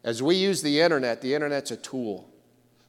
[0.03, 2.30] As we use the internet, the internet's a tool.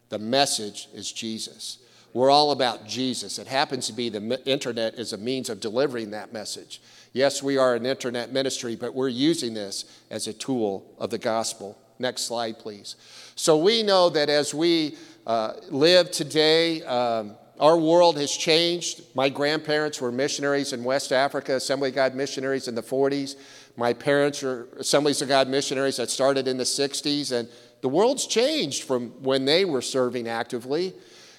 [0.08, 1.78] The message is Jesus.
[2.12, 3.38] We're all about Jesus.
[3.38, 6.80] It happens to be the internet is a means of delivering that message.
[7.12, 11.18] Yes, we are an internet ministry, but we're using this as a tool of the
[11.18, 11.78] gospel.
[11.98, 12.96] Next slide, please.
[13.36, 19.02] So we know that as we uh, live today, um, our world has changed.
[19.14, 23.36] My grandparents were missionaries in West Africa, Assembly of God missionaries in the 40s.
[23.76, 27.32] My parents are Assemblies of God missionaries that started in the 60s.
[27.32, 27.48] And
[27.82, 30.94] the world's changed from when they were serving actively.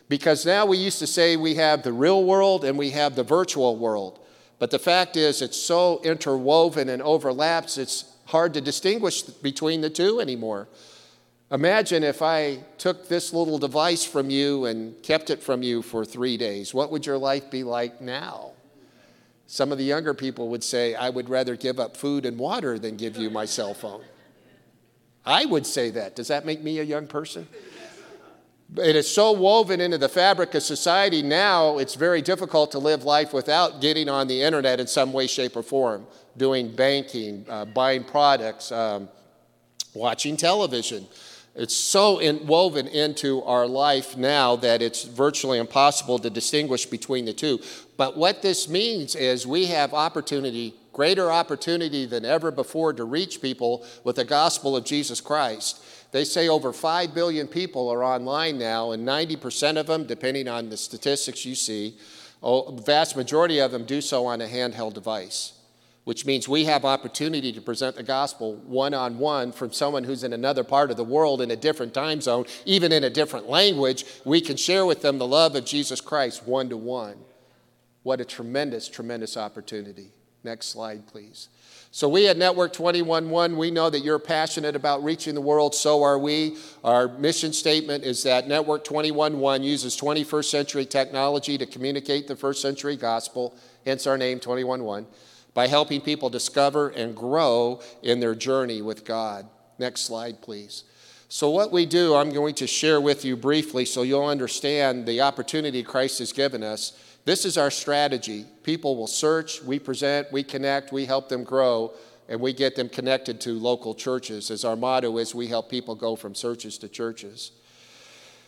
[0.09, 3.23] Because now we used to say we have the real world and we have the
[3.23, 4.19] virtual world.
[4.59, 9.89] But the fact is, it's so interwoven and overlaps, it's hard to distinguish between the
[9.89, 10.67] two anymore.
[11.51, 16.05] Imagine if I took this little device from you and kept it from you for
[16.05, 16.73] three days.
[16.73, 18.51] What would your life be like now?
[19.47, 22.79] Some of the younger people would say, I would rather give up food and water
[22.79, 24.01] than give you my cell phone.
[25.25, 26.15] I would say that.
[26.15, 27.45] Does that make me a young person?
[28.77, 33.03] It is so woven into the fabric of society now, it's very difficult to live
[33.03, 37.65] life without getting on the internet in some way, shape, or form, doing banking, uh,
[37.65, 39.09] buying products, um,
[39.93, 41.05] watching television.
[41.53, 47.25] It's so in, woven into our life now that it's virtually impossible to distinguish between
[47.25, 47.59] the two.
[47.97, 53.41] But what this means is we have opportunity, greater opportunity than ever before, to reach
[53.41, 55.83] people with the gospel of Jesus Christ.
[56.13, 60.69] They say over 5 billion people are online now, and 90% of them, depending on
[60.69, 61.97] the statistics you see,
[62.41, 65.53] oh, vast majority of them do so on a handheld device,
[66.03, 70.23] which means we have opportunity to present the gospel one on one from someone who's
[70.23, 73.47] in another part of the world in a different time zone, even in a different
[73.47, 74.05] language.
[74.25, 77.17] We can share with them the love of Jesus Christ one to one.
[78.03, 80.11] What a tremendous, tremendous opportunity.
[80.43, 81.49] Next slide, please.
[81.93, 86.01] So, we at Network 21.1, we know that you're passionate about reaching the world, so
[86.03, 86.55] are we.
[86.85, 92.61] Our mission statement is that Network 21.1 uses 21st century technology to communicate the first
[92.61, 93.53] century gospel,
[93.85, 95.05] hence our name 21.1,
[95.53, 99.47] by helping people discover and grow in their journey with God.
[99.77, 100.83] Next slide, please.
[101.27, 105.21] So, what we do, I'm going to share with you briefly so you'll understand the
[105.21, 106.93] opportunity Christ has given us
[107.25, 108.45] this is our strategy.
[108.63, 111.93] People will search, we present, we connect, we help them grow,
[112.27, 114.49] and we get them connected to local churches.
[114.49, 117.51] As our motto is, we help people go from searches to churches.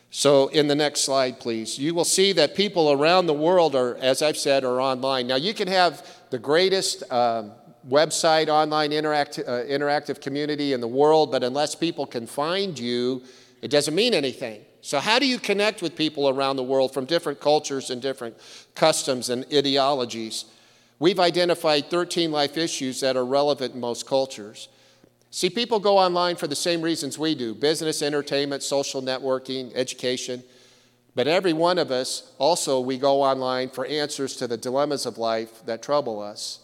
[0.10, 3.96] So, in the next slide, please, you will see that people around the world are,
[3.96, 5.26] as I've said, are online.
[5.26, 7.52] Now, you can have the greatest um,
[7.88, 13.22] website, online interact, uh, interactive community in the world, but unless people can find you,
[13.62, 14.66] it doesn't mean anything.
[14.82, 18.36] So, how do you connect with people around the world from different cultures and different
[18.74, 20.46] customs and ideologies?
[20.98, 24.70] We've identified 13 life issues that are relevant in most cultures.
[25.30, 30.44] See, people go online for the same reasons we do business, entertainment, social networking, education.
[31.16, 35.18] But every one of us also, we go online for answers to the dilemmas of
[35.18, 36.60] life that trouble us.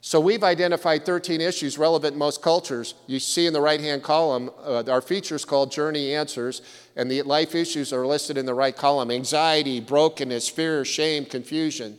[0.00, 2.94] So we've identified 13 issues relevant in most cultures.
[3.08, 6.62] You see in the right hand column, uh, our features called Journey Answers,
[6.94, 11.98] and the life issues are listed in the right column anxiety, brokenness, fear, shame, confusion.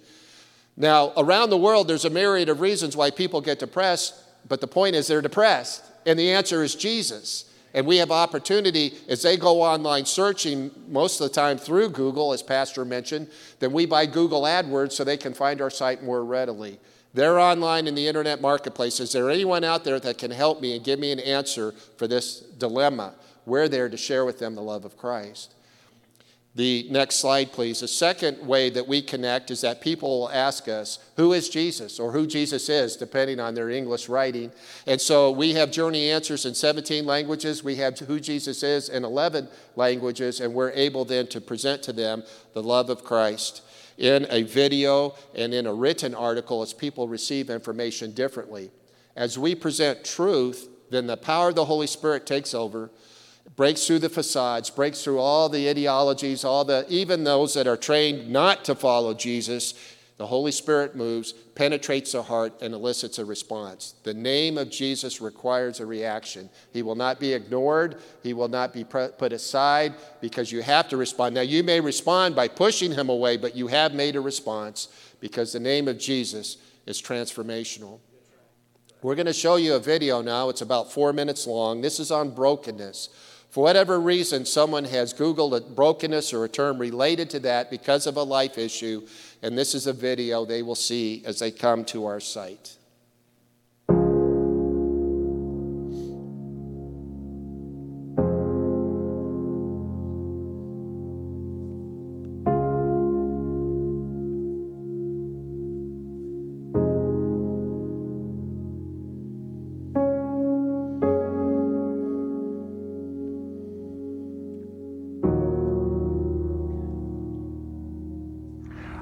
[0.78, 4.16] Now, around the world, there's a myriad of reasons why people get depressed,
[4.48, 7.49] but the point is they're depressed, and the answer is Jesus.
[7.74, 12.34] And we have opportunity as they go online searching most of the time through Google,
[12.34, 13.28] as Pastor mentioned,
[13.60, 16.80] then we buy Google AdWords so they can find our site more readily.
[17.14, 19.00] They're online in the internet marketplace.
[19.00, 22.08] Is there anyone out there that can help me and give me an answer for
[22.08, 23.16] this dilemma?
[23.46, 25.56] We're there to share with them the love of Christ.
[26.56, 27.82] The next slide, please.
[27.82, 32.00] The second way that we connect is that people will ask us, Who is Jesus?
[32.00, 34.52] or who Jesus is, depending on their English writing.
[34.88, 37.64] And so we have Journey Answers in 17 languages.
[37.64, 41.94] We have Who Jesus is in 11 languages, and we're able then to present to
[41.94, 42.24] them
[42.54, 43.62] the love of Christ
[44.00, 48.72] in a video and in a written article as people receive information differently.
[49.16, 52.90] As we present truth, then the power of the Holy Spirit takes over
[53.56, 57.78] breaks through the facades, breaks through all the ideologies, all the even those that are
[57.78, 59.74] trained not to follow Jesus.
[60.18, 63.96] The Holy Spirit moves, penetrates the heart, and elicits a response.
[64.04, 66.50] The name of Jesus requires a reaction.
[66.74, 68.02] He will not be ignored.
[68.22, 71.36] He will not be put aside because you have to respond.
[71.36, 74.90] Now, you may respond by pushing him away, but you have made a response
[75.22, 78.00] because the name of Jesus is transformational.
[79.02, 80.50] We're going to show you a video now.
[80.50, 81.80] It's about four minutes long.
[81.80, 83.08] This is on brokenness.
[83.50, 88.06] For whatever reason, someone has Googled a brokenness or a term related to that because
[88.06, 89.08] of a life issue,
[89.42, 92.79] and this is a video they will see as they come to our site.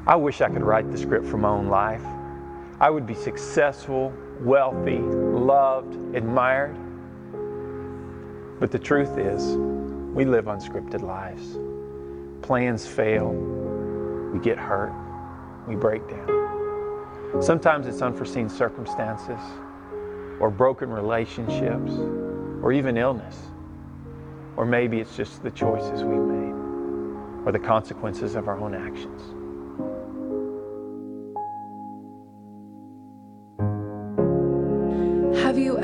[0.08, 2.05] I wish I could write the script for my own life.
[2.80, 6.78] I would be successful, wealthy, loved, admired.
[8.58, 9.58] But the truth is,
[10.16, 11.58] we live unscripted lives.
[12.41, 13.34] Plans fail,
[14.32, 14.93] we get hurt,
[15.68, 17.41] we break down.
[17.41, 19.41] Sometimes it's unforeseen circumstances,
[20.39, 21.91] or broken relationships,
[22.64, 23.38] or even illness.
[24.55, 29.36] Or maybe it's just the choices we've made, or the consequences of our own actions.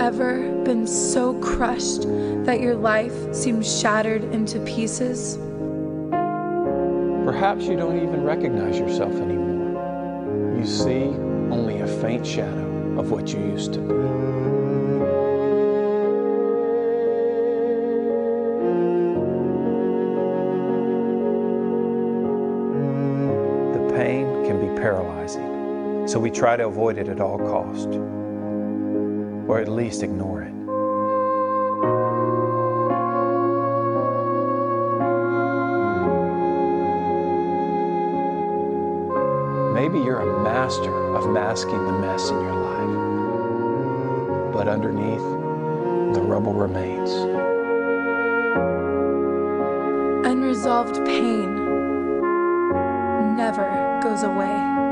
[0.03, 2.01] Ever been so crushed
[2.43, 5.37] that your life seems shattered into pieces?
[7.23, 10.57] Perhaps you don't even recognize yourself anymore.
[10.59, 11.05] You see
[11.53, 13.93] only a faint shadow of what you used to be.
[23.73, 27.87] The pain can be paralyzing, so we try to avoid it at all cost,
[29.47, 30.53] or at least ignore it.
[39.73, 45.23] Maybe you're a master of masking the mess in your life, but underneath,
[46.13, 47.11] the rubble remains.
[50.25, 51.55] Unresolved pain
[53.35, 54.82] never goes away.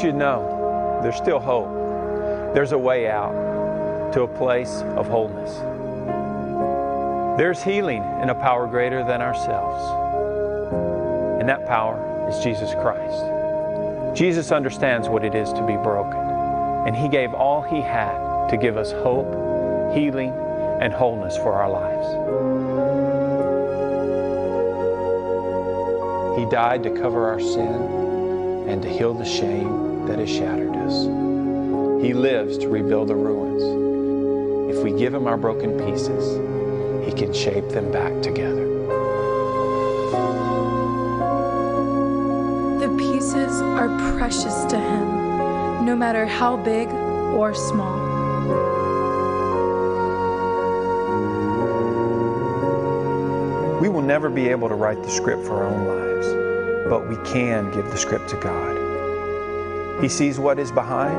[0.00, 2.54] Should know there's still hope.
[2.54, 5.56] There's a way out to a place of wholeness.
[7.38, 9.82] There's healing in a power greater than ourselves.
[11.40, 14.16] And that power is Jesus Christ.
[14.16, 16.18] Jesus understands what it is to be broken.
[16.86, 20.32] And He gave all He had to give us hope, healing,
[20.80, 22.06] and wholeness for our lives.
[26.38, 28.15] He died to cover our sin
[28.66, 31.04] and to heal the shame that has shattered us.
[32.04, 33.62] He lives to rebuild the ruins.
[34.76, 36.36] If we give Him our broken pieces,
[37.06, 38.66] He can shape them back together.
[42.80, 47.96] The pieces are precious to Him, no matter how big or small.
[53.80, 56.05] We will never be able to write the script for our own lives,
[56.88, 58.76] but we can give the script to God.
[60.02, 61.16] He sees what is behind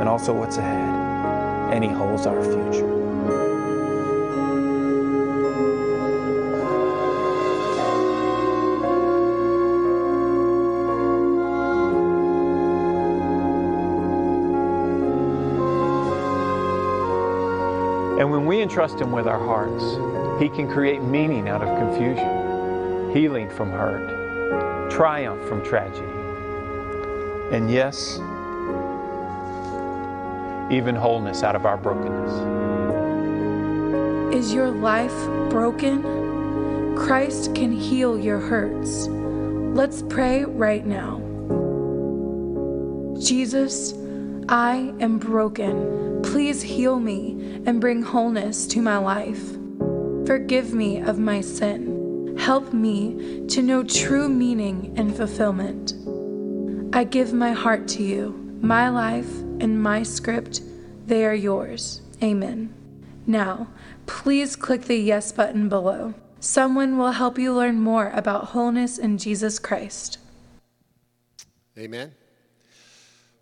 [0.00, 2.92] and also what's ahead, and He holds our future.
[18.20, 19.84] And when we entrust Him with our hearts,
[20.40, 23.12] He can create meaning out of confusion.
[23.12, 24.23] healing from hurt,
[24.94, 26.06] triumph from tragedy,
[27.50, 28.20] and yes,
[30.72, 32.32] even wholeness out of our brokenness.
[34.32, 35.10] Is your life
[35.50, 36.94] broken?
[36.96, 39.08] Christ can heal your hurts.
[39.08, 41.18] Let's pray right now.
[43.20, 43.94] Jesus,
[44.48, 46.22] I am broken.
[46.22, 49.56] Please heal me and bring wholeness to my life.
[50.24, 51.83] Forgive me of my sin.
[52.44, 55.94] Help me to know true meaning and fulfillment.
[56.94, 60.60] I give my heart to you, my life and my script.
[61.06, 62.02] They are yours.
[62.22, 62.74] Amen.
[63.26, 63.68] Now,
[64.04, 66.12] please click the Yes button below.
[66.38, 70.18] Someone will help you learn more about wholeness in Jesus Christ.
[71.78, 72.12] Amen.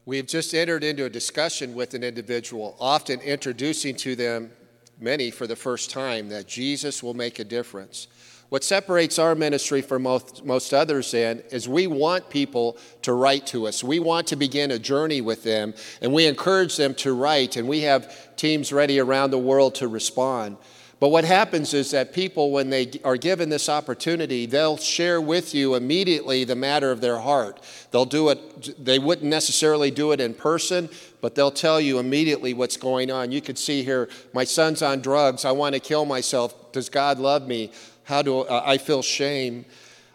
[0.07, 4.53] We've just entered into a discussion with an individual, often introducing to them,
[5.01, 8.07] many for the first time, that Jesus will make a difference.
[8.53, 13.47] What separates our ministry from most, most others, then, is we want people to write
[13.47, 13.83] to us.
[13.83, 15.73] We want to begin a journey with them,
[16.03, 19.89] and we encourage them to write, and we have teams ready around the world to
[19.89, 20.59] respond.
[21.01, 25.55] But what happens is that people, when they are given this opportunity, they'll share with
[25.55, 27.59] you immediately the matter of their heart.
[27.91, 30.91] They'll do it, they wouldn't necessarily do it in person,
[31.23, 33.33] but they'll tell you immediately what's going on.
[33.33, 35.47] You could see here, my son's on drugs.
[35.47, 36.71] I want to kill myself.
[36.73, 37.73] Does God love me?
[38.13, 39.65] How do uh, I feel shame?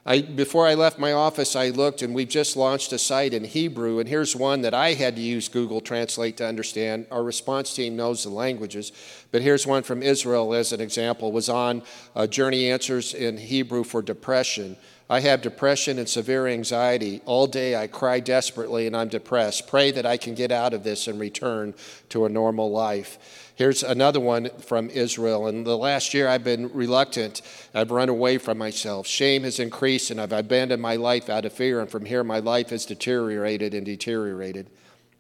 [0.06, 3.43] I, before I left my office, I looked and we've just launched a site in
[3.43, 3.98] Hebrew.
[3.98, 7.08] And here's one that I had to use Google Translate to understand.
[7.10, 8.91] Our response team knows the languages.
[9.32, 11.82] But here's one from Israel as an example, was on
[12.16, 14.78] uh, Journey Answers in Hebrew for depression.
[15.10, 17.22] I have depression and severe anxiety.
[17.26, 19.68] All day I cry desperately and I'm depressed.
[19.68, 21.74] Pray that I can get out of this and return
[22.10, 23.47] to a normal life.
[23.58, 25.47] Here's another one from Israel.
[25.47, 27.41] In the last year, I've been reluctant.
[27.74, 29.08] I've run away from myself.
[29.08, 31.82] Shame has increased, and I've abandoned my life out of fear.
[31.82, 34.70] And from here, my life has deteriorated and deteriorated.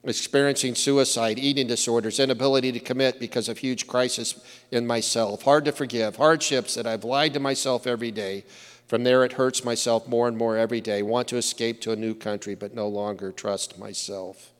[0.03, 5.71] Experiencing suicide, eating disorders, inability to commit because of huge crisis in myself, hard to
[5.71, 8.45] forgive, hardships that I've lied to myself every day.
[8.87, 11.01] From there, it hurts myself more and more every day.
[11.01, 14.51] Want to escape to a new country, but no longer trust myself.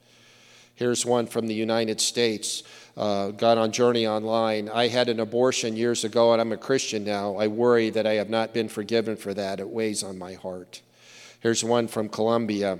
[0.78, 2.62] Here's one from the United States
[2.98, 4.70] uh, got on Journey Online.
[4.70, 7.36] I had an abortion years ago and I'm a Christian now.
[7.38, 9.60] I worry that I have not been forgiven for that.
[9.60, 10.82] It weighs on my heart.
[11.40, 12.80] Here's one from Colombia.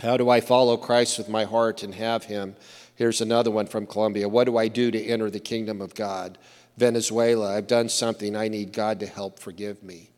[0.00, 2.54] How do I follow Christ with my heart and have him?
[2.94, 4.28] Here's another one from Colombia.
[4.28, 6.38] What do I do to enter the kingdom of God?
[6.76, 8.36] Venezuela, I've done something.
[8.36, 10.10] I need God to help forgive me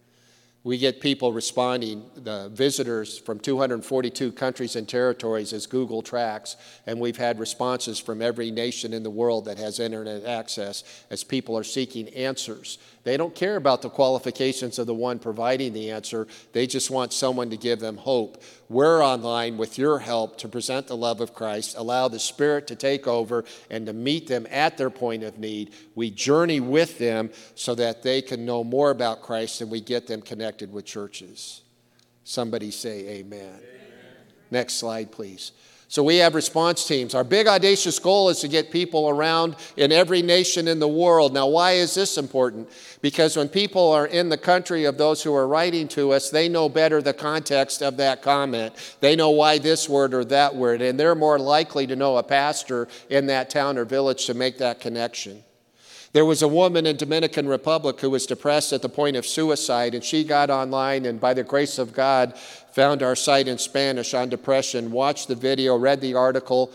[0.67, 6.57] we get people responding, the visitors from 242 countries and territories as Google tracks,
[6.87, 11.23] and we've had responses from every nation in the world that has internet access as
[11.23, 12.79] people are seeking answers.
[13.07, 17.13] They don't care about the qualifications of the one providing the answer, they just want
[17.13, 18.43] someone to give them hope.
[18.69, 22.75] We're online with your help to present the love of Christ, allow the Spirit to
[22.75, 25.73] take over, and to meet them at their point of need.
[25.95, 30.09] We journey with them so that they can know more about Christ and we get
[30.09, 31.63] them connected with churches.
[32.25, 33.41] Somebody say, Amen.
[33.41, 33.61] amen.
[34.51, 35.53] Next slide, please.
[35.89, 37.15] So we have response teams.
[37.15, 41.33] Our big audacious goal is to get people around in every nation in the world.
[41.33, 42.69] Now, why is this important?
[43.03, 46.49] Because when people are in the country of those who are writing to us, they
[46.49, 48.75] know better the context of that comment.
[49.01, 52.23] They know why this word or that word, and they're more likely to know a
[52.25, 55.45] pastor in that town or village to make that connection.
[56.13, 59.95] There was a woman in Dominican Republic who was depressed at the point of suicide,
[59.95, 62.35] and she got online and by the grace of God
[62.77, 66.71] found our site in Spanish on depression, watched the video, read the article,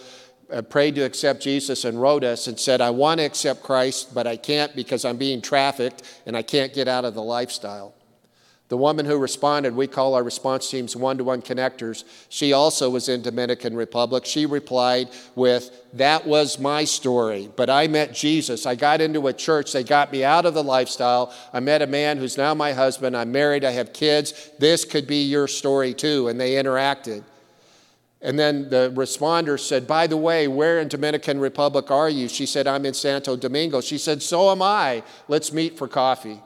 [0.51, 4.11] uh, prayed to accept Jesus, and wrote us and said, I want to accept Christ,
[4.11, 7.93] but I can't because I'm being trafficked and I can't get out of the lifestyle.
[8.71, 12.05] The woman who responded, we call our response teams one to one connectors.
[12.29, 14.25] She also was in Dominican Republic.
[14.25, 18.65] She replied with, That was my story, but I met Jesus.
[18.65, 19.73] I got into a church.
[19.73, 21.35] They got me out of the lifestyle.
[21.51, 23.17] I met a man who's now my husband.
[23.17, 23.65] I'm married.
[23.65, 24.51] I have kids.
[24.57, 26.29] This could be your story too.
[26.29, 27.25] And they interacted.
[28.21, 32.29] And then the responder said, By the way, where in Dominican Republic are you?
[32.29, 33.81] She said, I'm in Santo Domingo.
[33.81, 35.03] She said, So am I.
[35.27, 36.39] Let's meet for coffee.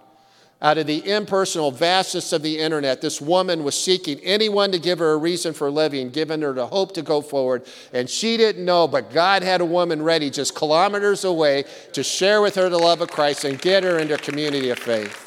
[0.62, 5.00] Out of the impersonal vastness of the internet, this woman was seeking anyone to give
[5.00, 7.66] her a reason for living, giving her the hope to go forward.
[7.92, 12.42] And she didn't know, but God had a woman ready just kilometers away to share
[12.42, 15.22] with her the love of Christ and get her into a community of faith.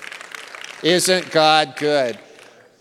[0.82, 2.18] Isn't God good?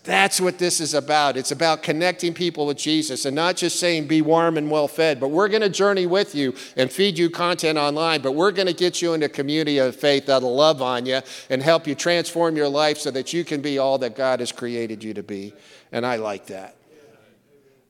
[0.08, 1.36] That's what this is about.
[1.36, 5.20] It's about connecting people with Jesus and not just saying be warm and well fed,
[5.20, 8.68] but we're going to journey with you and feed you content online, but we're going
[8.68, 11.94] to get you into a community of faith that'll love on you and help you
[11.94, 15.22] transform your life so that you can be all that God has created you to
[15.22, 15.52] be.
[15.92, 16.77] And I like that.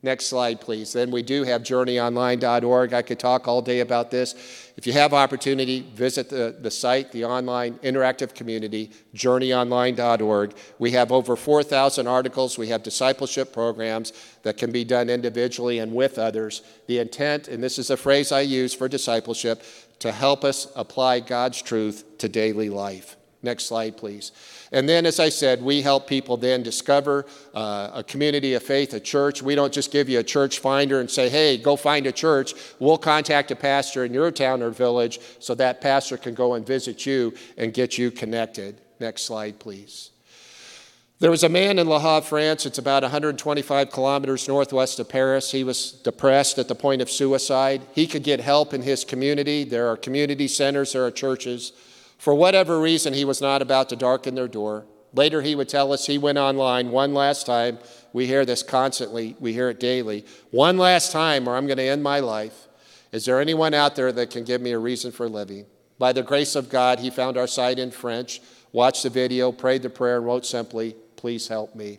[0.00, 0.92] Next slide, please.
[0.92, 2.92] Then we do have journeyonline.org.
[2.92, 4.70] I could talk all day about this.
[4.76, 10.54] If you have opportunity, visit the, the site, the online interactive community, journeyonline.org.
[10.78, 12.56] We have over 4,000 articles.
[12.56, 14.12] We have discipleship programs
[14.44, 16.62] that can be done individually and with others.
[16.86, 19.64] The intent, and this is a phrase I use for discipleship,
[19.98, 23.16] to help us apply God's truth to daily life.
[23.42, 24.30] Next slide, please.
[24.72, 28.92] And then, as I said, we help people then discover uh, a community of faith,
[28.92, 29.42] a church.
[29.42, 32.54] We don't just give you a church finder and say, hey, go find a church.
[32.78, 36.66] We'll contact a pastor in your town or village so that pastor can go and
[36.66, 38.80] visit you and get you connected.
[39.00, 40.10] Next slide, please.
[41.20, 42.64] There was a man in La Havre, France.
[42.64, 45.50] It's about 125 kilometers northwest of Paris.
[45.50, 47.82] He was depressed at the point of suicide.
[47.92, 49.64] He could get help in his community.
[49.64, 51.72] There are community centers, there are churches.
[52.18, 54.86] For whatever reason, he was not about to darken their door.
[55.14, 57.78] Later, he would tell us he went online one last time.
[58.12, 60.26] We hear this constantly, we hear it daily.
[60.50, 62.66] One last time, or I'm going to end my life.
[63.12, 65.64] Is there anyone out there that can give me a reason for living?
[65.98, 68.40] By the grace of God, he found our site in French,
[68.72, 71.98] watched the video, prayed the prayer, and wrote simply, Please help me.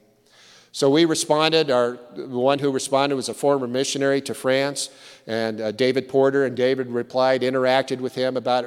[0.71, 1.71] So we responded.
[1.71, 4.89] Our, the one who responded was a former missionary to France,
[5.25, 6.45] and uh, David Porter.
[6.45, 8.65] And David replied, interacted with him about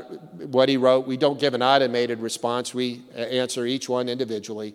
[0.48, 1.06] what he wrote.
[1.06, 4.74] We don't give an automated response, we uh, answer each one individually.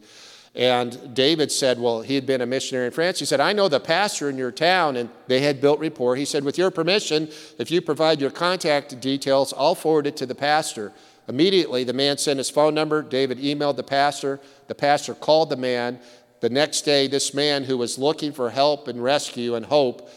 [0.55, 3.19] And David said, Well, he had been a missionary in France.
[3.19, 6.15] He said, I know the pastor in your town, and they had built rapport.
[6.15, 10.25] He said, With your permission, if you provide your contact details, I'll forward it to
[10.25, 10.93] the pastor.
[11.27, 13.01] Immediately, the man sent his phone number.
[13.01, 14.39] David emailed the pastor.
[14.67, 15.99] The pastor called the man.
[16.39, 20.09] The next day, this man who was looking for help and rescue and hope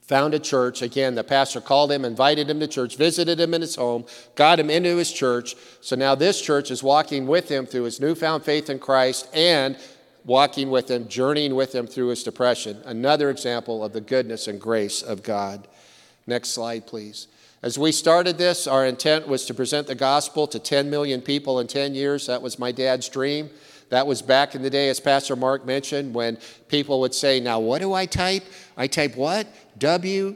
[0.00, 0.82] found a church.
[0.82, 4.04] Again, the pastor called him, invited him to church, visited him in his home,
[4.34, 5.54] got him into his church.
[5.80, 9.76] So now this church is walking with him through his newfound faith in Christ and
[10.24, 12.80] walking with him, journeying with him through his depression.
[12.84, 15.66] Another example of the goodness and grace of God.
[16.26, 17.28] Next slide, please.
[17.62, 21.60] As we started this, our intent was to present the gospel to 10 million people
[21.60, 22.26] in 10 years.
[22.26, 23.50] That was my dad's dream.
[23.92, 26.38] That was back in the day, as Pastor Mark mentioned, when
[26.68, 28.42] people would say, Now, what do I type?
[28.74, 29.46] I type what?
[29.76, 30.34] W,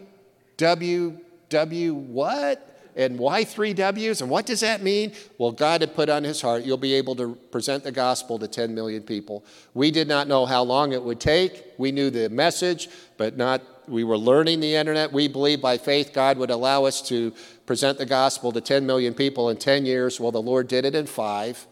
[0.58, 2.90] W, W, what?
[2.96, 4.20] And why three W's?
[4.20, 5.12] And what does that mean?
[5.38, 8.46] Well, God had put on his heart, you'll be able to present the gospel to
[8.46, 9.42] 10 million people.
[9.72, 11.64] We did not know how long it would take.
[11.78, 15.14] We knew the message, but not, we were learning the internet.
[15.14, 17.32] We believed by faith God would allow us to
[17.64, 20.20] present the gospel to 10 million people in 10 years.
[20.20, 21.66] Well, the Lord did it in five.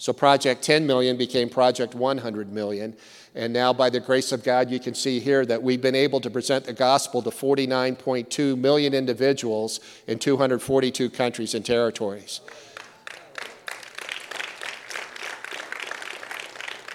[0.00, 2.96] So Project 10 million became Project 100 million.
[3.34, 6.22] And now, by the grace of God, you can see here that we've been able
[6.22, 12.40] to present the gospel to 49.2 million individuals in 242 countries and territories.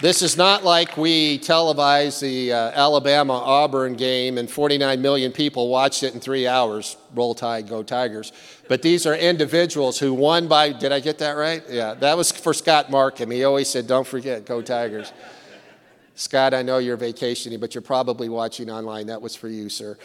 [0.01, 5.70] This is not like we televised the uh, Alabama Auburn game and 49 million people
[5.70, 6.97] watched it in three hours.
[7.14, 8.34] Roll Tide, go Tigers.
[8.68, 11.63] But these are individuals who won by, did I get that right?
[11.70, 13.30] Yeah, that was for Scott Markham.
[13.30, 15.13] He always said, don't forget, go Tigers.
[16.16, 19.07] Scott, I know you're vacationing, but you're probably watching online.
[19.07, 19.97] That was for you, sir.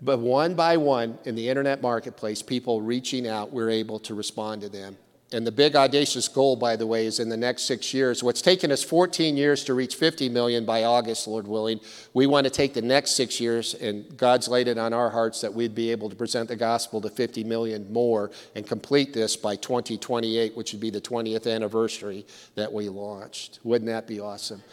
[0.00, 4.62] But one by one in the internet marketplace, people reaching out, we're able to respond
[4.62, 4.96] to them.
[5.32, 8.20] And the big audacious goal, by the way, is in the next six years.
[8.20, 11.78] What's taken us 14 years to reach 50 million by August, Lord willing.
[12.12, 15.40] We want to take the next six years, and God's laid it on our hearts
[15.42, 19.36] that we'd be able to present the gospel to 50 million more and complete this
[19.36, 22.26] by 2028, which would be the 20th anniversary
[22.56, 23.60] that we launched.
[23.62, 24.64] Wouldn't that be awesome?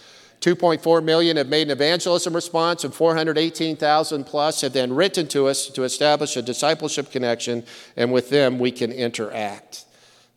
[0.41, 5.67] 2.4 million have made an evangelism response, and 418,000 plus have then written to us
[5.67, 7.63] to establish a discipleship connection,
[7.95, 9.83] and with them we can interact.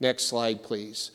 [0.01, 1.11] Next slide, please.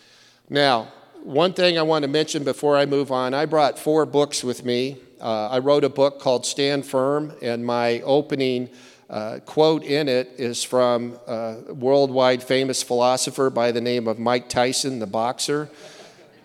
[0.47, 0.89] Now,
[1.23, 4.63] one thing I want to mention before I move on I brought four books with
[4.63, 4.97] me.
[5.19, 8.69] Uh, I wrote a book called Stand Firm, and my opening
[9.09, 14.49] uh, quote in it is from a worldwide famous philosopher by the name of Mike
[14.49, 15.69] Tyson, the boxer.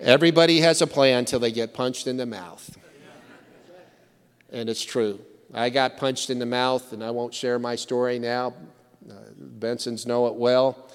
[0.00, 2.78] Everybody has a plan till they get punched in the mouth.
[4.50, 5.20] And it's true.
[5.52, 8.54] I got punched in the mouth, and I won't share my story now.
[9.08, 9.14] Uh,
[9.58, 10.89] Bensons know it well.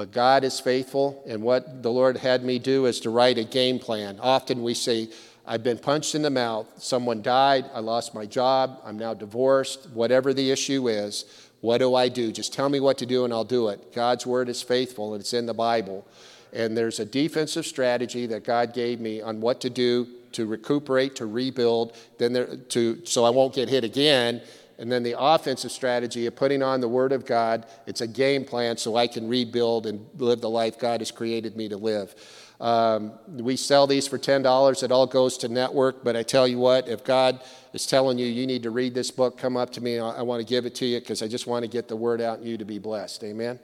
[0.00, 3.44] But God is faithful, and what the Lord had me do is to write a
[3.44, 4.18] game plan.
[4.18, 5.10] Often we say,
[5.46, 9.90] I've been punched in the mouth, someone died, I lost my job, I'm now divorced,
[9.90, 11.26] whatever the issue is,
[11.60, 12.32] what do I do?
[12.32, 13.92] Just tell me what to do and I'll do it.
[13.92, 16.06] God's word is faithful and it's in the Bible.
[16.52, 21.16] and there's a defensive strategy that God gave me on what to do to recuperate,
[21.16, 24.40] to rebuild, then there, to so I won't get hit again.
[24.80, 27.66] And then the offensive strategy of putting on the Word of God.
[27.86, 31.54] It's a game plan so I can rebuild and live the life God has created
[31.54, 32.14] me to live.
[32.60, 34.82] Um, we sell these for $10.
[34.82, 36.02] It all goes to network.
[36.02, 37.40] But I tell you what, if God
[37.74, 39.98] is telling you you need to read this book, come up to me.
[39.98, 41.96] I, I want to give it to you because I just want to get the
[41.96, 43.22] word out and you to be blessed.
[43.22, 43.60] Amen.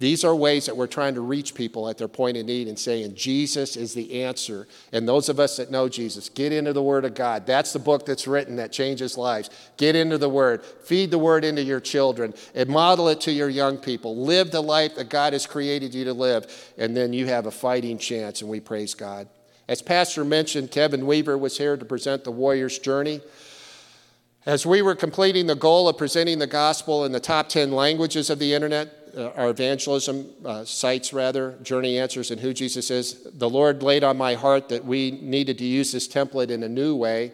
[0.00, 2.78] These are ways that we're trying to reach people at their point of need and
[2.78, 4.68] saying Jesus is the answer.
[4.92, 7.46] And those of us that know Jesus, get into the Word of God.
[7.46, 9.50] That's the book that's written that changes lives.
[9.76, 10.64] Get into the Word.
[10.64, 14.16] Feed the Word into your children and model it to your young people.
[14.16, 17.50] Live the life that God has created you to live, and then you have a
[17.50, 19.28] fighting chance, and we praise God.
[19.66, 23.20] As Pastor mentioned, Kevin Weaver was here to present the Warrior's Journey.
[24.46, 28.30] As we were completing the goal of presenting the gospel in the top 10 languages
[28.30, 33.26] of the internet, uh, our evangelism uh, sites, rather, Journey Answers and Who Jesus Is,
[33.34, 36.68] the Lord laid on my heart that we needed to use this template in a
[36.68, 37.32] new way.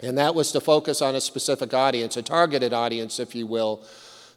[0.00, 3.84] And that was to focus on a specific audience, a targeted audience, if you will.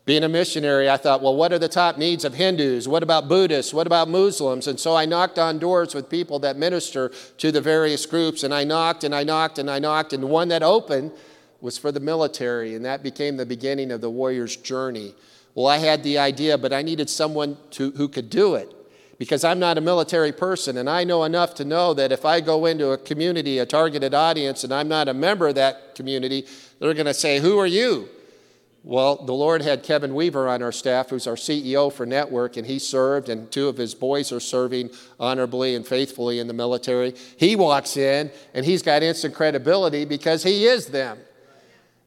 [0.06, 2.88] Being a missionary, I thought, well, what are the top needs of Hindus?
[2.88, 3.74] What about Buddhists?
[3.74, 4.68] What about Muslims?
[4.68, 8.44] And so I knocked on doors with people that minister to the various groups.
[8.44, 10.14] And I knocked and I knocked and I knocked.
[10.14, 11.14] And the one that opened
[11.62, 12.76] was for the military.
[12.76, 15.16] And that became the beginning of the warrior's journey.
[15.56, 18.74] Well, I had the idea, but I needed someone to, who could do it
[19.20, 22.42] because I'm not a military person and I know enough to know that if I
[22.42, 26.46] go into a community, a targeted audience, and I'm not a member of that community,
[26.80, 28.10] they're going to say, Who are you?
[28.86, 32.68] Well, the Lord had Kevin Weaver on our staff, who's our CEO for Network, and
[32.68, 34.90] he served, and two of his boys are serving
[35.22, 37.16] honorably and faithfully in the military.
[37.38, 41.18] He walks in, and he's got instant credibility because he is them.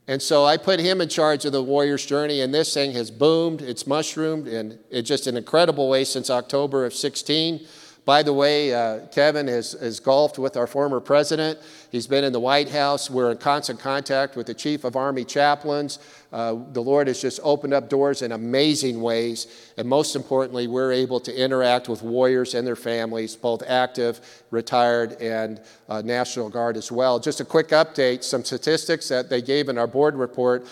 [0.08, 3.10] And so I put him in charge of the Warrior's Journey, and this thing has
[3.10, 7.66] boomed, it's mushroomed, and it's just an incredible way since October of 16.
[8.04, 11.58] By the way, uh, Kevin has, has golfed with our former president.
[11.90, 13.10] He's been in the White House.
[13.10, 15.98] We're in constant contact with the chief of Army chaplains.
[16.36, 19.72] Uh, the Lord has just opened up doors in amazing ways.
[19.78, 24.20] And most importantly, we're able to interact with warriors and their families, both active,
[24.50, 27.18] retired, and uh, National Guard as well.
[27.18, 30.66] Just a quick update some statistics that they gave in our board report.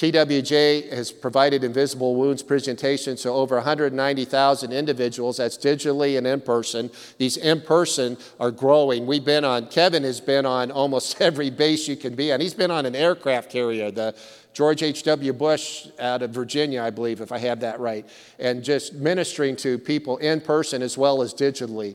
[0.00, 5.36] TWJ has provided invisible wounds presentations to over 190,000 individuals.
[5.36, 6.90] That's digitally and in person.
[7.18, 9.04] These in person are growing.
[9.04, 12.40] We've been on, Kevin has been on almost every base you can be on.
[12.40, 14.14] He's been on an aircraft carrier, the
[14.52, 15.32] George H.W.
[15.32, 19.78] Bush out of Virginia, I believe, if I have that right, and just ministering to
[19.78, 21.94] people in person as well as digitally.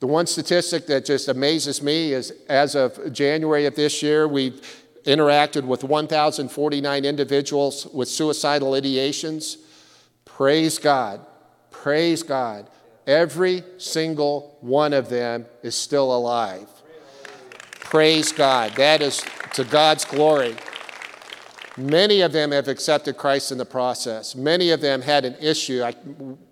[0.00, 4.84] The one statistic that just amazes me is as of January of this year, we've
[5.04, 9.58] interacted with 1,049 individuals with suicidal ideations.
[10.24, 11.24] Praise God.
[11.70, 12.68] Praise God.
[13.06, 16.68] Every single one of them is still alive.
[17.80, 18.72] Praise God.
[18.72, 19.22] That is
[19.52, 20.56] to God's glory.
[21.76, 24.36] Many of them have accepted Christ in the process.
[24.36, 25.82] Many of them had an issue.
[25.82, 25.94] I,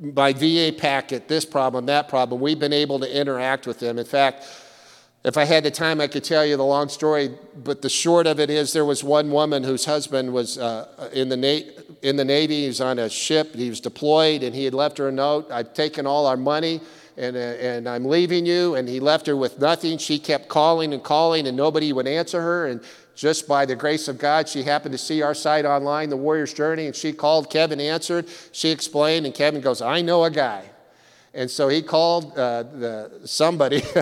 [0.00, 2.40] my VA packet, this problem, that problem.
[2.40, 3.98] We've been able to interact with them.
[3.98, 4.44] In fact,
[5.24, 7.30] if I had the time, I could tell you the long story,
[7.62, 11.28] but the short of it is there was one woman whose husband was uh, in,
[11.28, 12.62] the Na- in the Navy.
[12.62, 15.48] He was on a ship, he was deployed, and he had left her a note
[15.52, 16.80] I've taken all our money.
[17.18, 18.74] And, uh, and I'm leaving you.
[18.74, 19.98] And he left her with nothing.
[19.98, 22.66] She kept calling and calling, and nobody would answer her.
[22.66, 22.80] And
[23.22, 26.52] just by the grace of God, she happened to see our site online, The Warrior's
[26.52, 27.50] Journey, and she called.
[27.50, 28.26] Kevin answered.
[28.50, 30.68] She explained, and Kevin goes, I know a guy.
[31.32, 33.84] And so he called uh, the, somebody,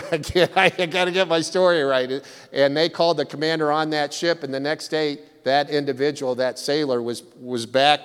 [0.56, 2.26] I got to get my story right.
[2.50, 6.58] And they called the commander on that ship, and the next day, that individual, that
[6.58, 8.00] sailor, was, was back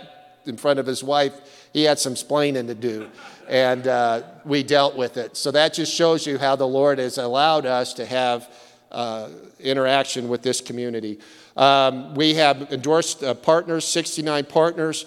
[0.46, 1.70] in front of his wife.
[1.72, 3.10] He had some splaining to do,
[3.48, 5.38] and uh, we dealt with it.
[5.38, 8.50] So that just shows you how the Lord has allowed us to have
[8.92, 9.30] uh,
[9.66, 11.20] interaction with this community.
[11.58, 15.06] Um, we have endorsed uh, partners, 69 partners.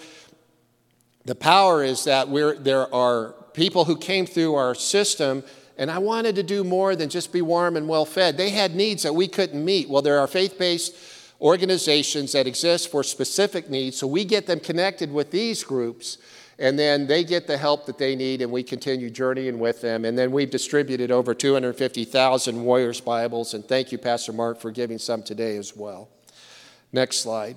[1.25, 5.43] The power is that we're, there are people who came through our system,
[5.77, 8.37] and I wanted to do more than just be warm and well fed.
[8.37, 9.89] They had needs that we couldn't meet.
[9.89, 10.95] Well, there are faith based
[11.41, 16.17] organizations that exist for specific needs, so we get them connected with these groups.
[16.59, 20.03] And then they get the help that they need, and we continue journeying with them.
[20.03, 23.53] And then we've distributed over 250,000 Warriors Bibles.
[23.53, 26.09] And thank you, Pastor Mark, for giving some today as well.
[26.91, 27.55] Next slide.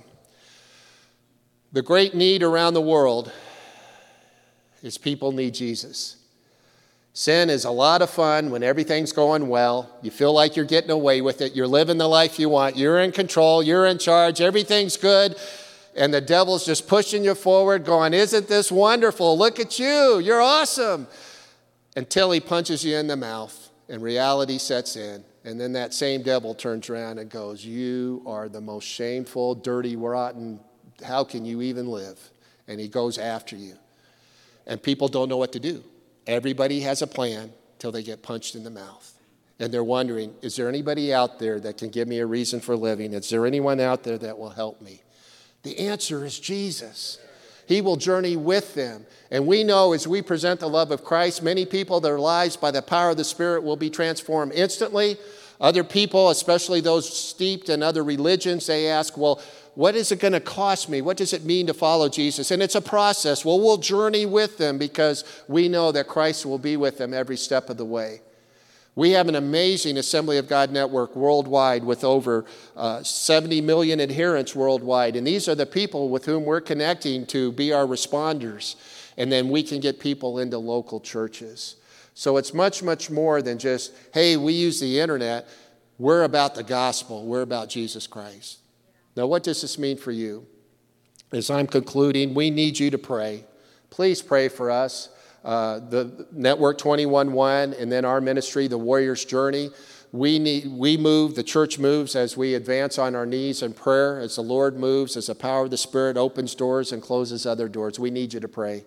[1.72, 3.32] The great need around the world
[4.84, 6.16] is people need Jesus.
[7.12, 9.98] Sin is a lot of fun when everything's going well.
[10.00, 11.56] You feel like you're getting away with it.
[11.56, 12.76] You're living the life you want.
[12.76, 13.62] You're in control.
[13.62, 14.40] You're in charge.
[14.40, 15.36] Everything's good.
[15.94, 19.36] And the devil's just pushing you forward, going, Isn't this wonderful?
[19.36, 20.18] Look at you.
[20.18, 21.06] You're awesome.
[21.94, 25.22] until he punches you in the mouth and reality sets in.
[25.44, 29.96] And then that same devil turns around and goes, You are the most shameful, dirty,
[29.96, 30.60] rotten.
[31.04, 32.18] How can you even live?
[32.68, 33.74] And he goes after you.
[34.66, 35.82] And people don't know what to do.
[36.26, 39.12] Everybody has a plan till they get punched in the mouth.
[39.58, 42.76] And they're wondering, Is there anybody out there that can give me a reason for
[42.76, 43.12] living?
[43.12, 45.02] Is there anyone out there that will help me?
[45.62, 47.18] The answer is Jesus.
[47.66, 49.06] He will journey with them.
[49.30, 52.70] And we know as we present the love of Christ, many people, their lives by
[52.70, 55.16] the power of the Spirit will be transformed instantly.
[55.60, 59.40] Other people, especially those steeped in other religions, they ask, well,
[59.74, 61.00] what is it going to cost me?
[61.00, 62.50] What does it mean to follow Jesus?
[62.50, 63.44] And it's a process.
[63.44, 67.36] Well, we'll journey with them because we know that Christ will be with them every
[67.36, 68.20] step of the way.
[68.94, 72.44] We have an amazing Assembly of God network worldwide with over
[72.76, 75.16] uh, 70 million adherents worldwide.
[75.16, 78.76] And these are the people with whom we're connecting to be our responders.
[79.16, 81.76] And then we can get people into local churches.
[82.14, 85.48] So it's much, much more than just, hey, we use the internet.
[85.98, 88.58] We're about the gospel, we're about Jesus Christ.
[89.16, 90.46] Now, what does this mean for you?
[91.32, 93.44] As I'm concluding, we need you to pray.
[93.88, 95.08] Please pray for us
[95.44, 99.70] uh, the Network 211, and then our ministry, the Warrior's Journey.
[100.12, 104.20] We, need, we move, the church moves as we advance on our knees in prayer,
[104.20, 107.68] as the Lord moves, as the power of the Spirit opens doors and closes other
[107.68, 107.98] doors.
[107.98, 108.84] We need you to pray.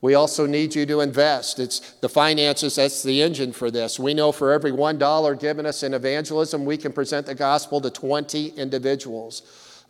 [0.00, 1.60] We also need you to invest.
[1.60, 4.00] It's the finances, that's the engine for this.
[4.00, 7.90] We know for every $1 given us in evangelism, we can present the gospel to
[7.90, 9.42] 20 individuals.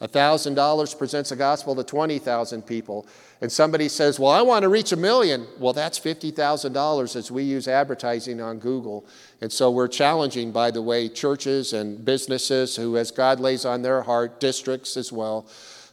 [0.03, 3.07] $1,000 presents the gospel to 20,000 people.
[3.43, 5.49] And somebody says, Well, I want to reach a million.
[5.59, 9.05] Well, that's $50,000 as we use advertising on Google.
[9.41, 13.83] And so we're challenging, by the way, churches and businesses who, as God lays on
[13.83, 15.49] their heart, districts as well,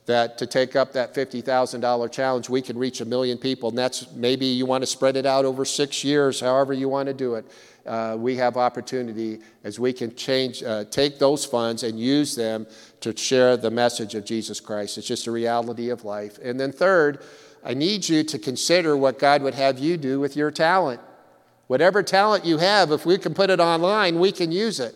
[0.06, 3.70] that to take up that $50,000 challenge, we can reach a million people.
[3.70, 7.08] And that's maybe you want to spread it out over six years, however you want
[7.08, 7.46] to do it.
[7.86, 12.68] Uh, we have opportunity as we can change, uh, take those funds and use them
[13.02, 14.98] to share the message of Jesus Christ.
[14.98, 16.38] It's just a reality of life.
[16.44, 17.24] And then, third,
[17.64, 21.02] I need you to consider what God would have you do with your talent.
[21.68, 24.96] Whatever talent you have, if we can put it online, we can use it.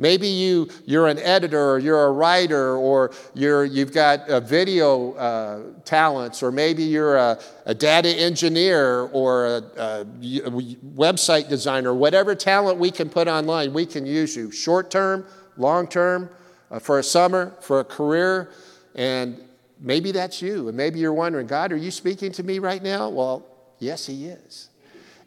[0.00, 5.12] Maybe you, you're an editor, or you're a writer, or you're, you've got a video
[5.14, 11.92] uh, talents, or maybe you're a, a data engineer or a, a, website designer.
[11.92, 15.26] Whatever talent we can put online, we can use you short term,
[15.56, 16.30] long term,
[16.70, 18.50] uh, for a summer, for a career,
[18.94, 19.40] and
[19.80, 20.68] maybe that's you.
[20.68, 23.08] And maybe you're wondering, God, are you speaking to me right now?
[23.08, 23.46] Well,
[23.78, 24.68] yes, He is.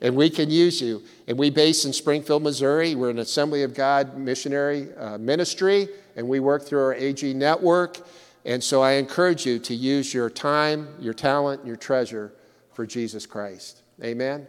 [0.01, 1.03] And we can use you.
[1.27, 2.95] And we base in Springfield, Missouri.
[2.95, 7.97] We're an Assembly of God missionary uh, ministry, and we work through our AG network.
[8.43, 12.33] And so I encourage you to use your time, your talent, your treasure
[12.73, 13.83] for Jesus Christ.
[14.03, 14.31] Amen?
[14.31, 14.47] Amen?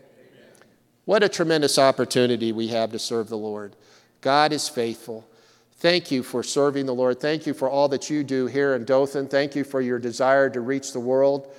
[1.05, 3.77] What a tremendous opportunity we have to serve the Lord.
[4.23, 5.29] God is faithful.
[5.83, 7.19] Thank you for serving the Lord.
[7.19, 9.27] Thank you for all that you do here in Dothan.
[9.27, 11.53] Thank you for your desire to reach the world.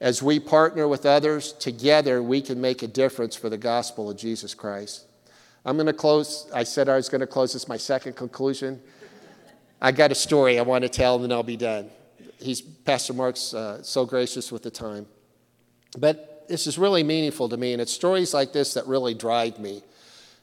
[0.00, 4.16] As we partner with others, together we can make a difference for the gospel of
[4.16, 5.04] Jesus Christ.
[5.66, 6.50] I'm going to close.
[6.54, 7.52] I said I was going to close.
[7.52, 8.80] This my second conclusion.
[9.82, 11.90] I got a story I want to tell, and then I'll be done.
[12.40, 15.06] He's Pastor Mark's uh, so gracious with the time.
[15.98, 19.58] But this is really meaningful to me, and it's stories like this that really drive
[19.58, 19.82] me.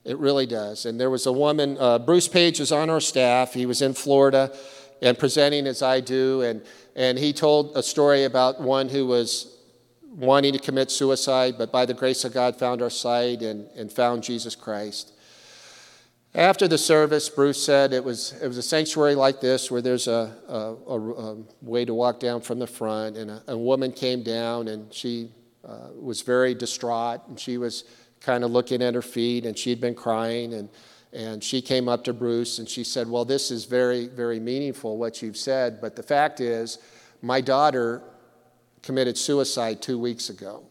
[0.05, 0.85] It really does.
[0.85, 3.53] And there was a woman, uh, Bruce Page is on our staff.
[3.53, 4.55] He was in Florida
[5.01, 6.43] and presenting as I do.
[6.43, 6.63] And,
[6.95, 9.57] and he told a story about one who was
[10.07, 13.91] wanting to commit suicide, but by the grace of God found our site and, and
[13.91, 15.11] found Jesus Christ.
[16.35, 20.07] After the service, Bruce said it was, it was a sanctuary like this where there's
[20.07, 24.21] a, a, a, a way to walk down from the front, and a, woman came
[24.21, 25.31] down and she
[25.65, 27.85] uh, was very distraught, and she was
[28.25, 30.55] kind of looking at her feet, and she'd been crying.
[30.55, 30.69] And,
[31.13, 34.97] and she came up to Bruce and she said, Well, this is very, very meaningful
[34.97, 36.79] what you've said, but the fact is,
[37.21, 38.01] my daughter
[38.81, 40.63] committed suicide two weeks ago.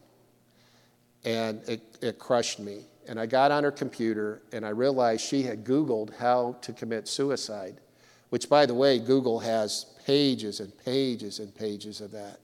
[1.23, 2.85] And it, it crushed me.
[3.07, 7.07] And I got on her computer and I realized she had Googled how to commit
[7.07, 7.81] suicide,
[8.29, 12.39] which, by the way, Google has pages and pages and pages of that.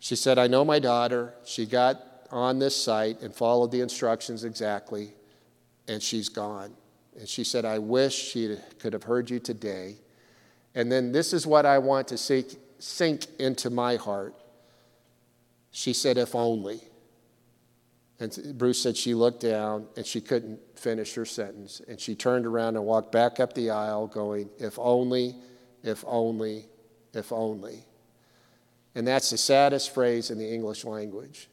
[0.00, 1.34] She said, I know my daughter.
[1.44, 5.12] She got on this site and followed the instructions exactly,
[5.86, 6.72] and she's gone.
[7.18, 9.96] And she said, I wish she could have heard you today.
[10.74, 14.34] And then this is what I want to sink, into my heart.
[15.70, 16.80] She said, if only.
[18.18, 21.82] And Bruce said she looked down and she couldn't finish her sentence.
[21.86, 25.36] And she turned around and walked back up the aisle, going, if only,
[25.82, 26.66] if only,
[27.12, 27.84] if only.
[28.94, 31.48] And that's the saddest phrase in the English language.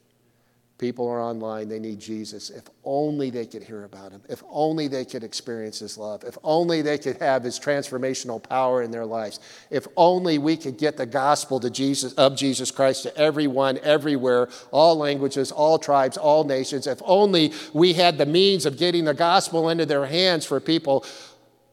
[0.80, 2.50] People are online, they need Jesus.
[2.50, 4.22] If only they could hear about him.
[4.30, 6.24] If only they could experience his love.
[6.24, 9.42] If only they could have his transformational power in their lives.
[9.70, 14.48] If only we could get the gospel to Jesus of Jesus Christ to everyone everywhere,
[14.72, 16.88] all languages, all tribes, all nations.
[16.88, 21.06] If only we had the means of getting the gospel into their hands for people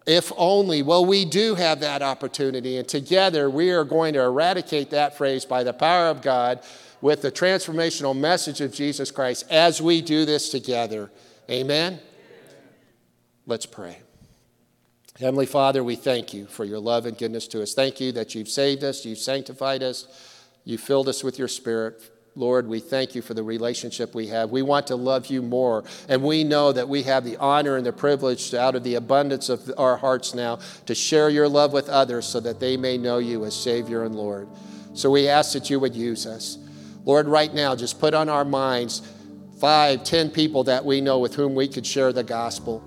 [0.05, 0.83] if only.
[0.83, 5.45] Well, we do have that opportunity, and together we are going to eradicate that phrase
[5.45, 6.61] by the power of God
[7.01, 11.11] with the transformational message of Jesus Christ as we do this together.
[11.51, 12.01] Amen?
[13.47, 13.99] Let's pray.
[15.19, 17.73] Heavenly Father, we thank you for your love and goodness to us.
[17.73, 22.03] Thank you that you've saved us, you've sanctified us, you filled us with your spirit.
[22.35, 24.51] Lord, we thank you for the relationship we have.
[24.51, 25.85] We want to love you more.
[26.07, 29.49] And we know that we have the honor and the privilege out of the abundance
[29.49, 33.17] of our hearts now to share your love with others so that they may know
[33.17, 34.49] you as Savior and Lord.
[34.93, 36.59] So we ask that you would use us.
[37.07, 39.01] Lord, right now, just put on our minds
[39.61, 42.83] five, ten people that we know with whom we could share the gospel.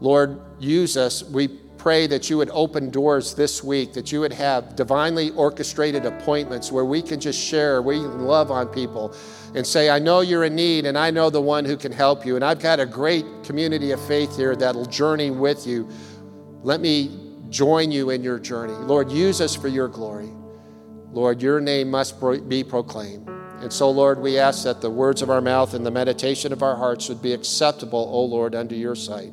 [0.00, 1.22] Lord, use us.
[1.22, 1.48] We
[1.86, 6.72] pray that you would open doors this week, that you would have divinely orchestrated appointments
[6.72, 9.14] where we can just share, we love on people
[9.54, 12.26] and say, I know you're in need and I know the one who can help
[12.26, 12.36] you.
[12.36, 15.88] And I've got a great community of faith here that'll journey with you.
[16.62, 18.72] Let me join you in your journey.
[18.72, 20.30] Lord, use us for your glory.
[21.16, 23.26] Lord, your name must be proclaimed.
[23.62, 26.62] And so, Lord, we ask that the words of our mouth and the meditation of
[26.62, 29.32] our hearts would be acceptable, O Lord, unto your sight.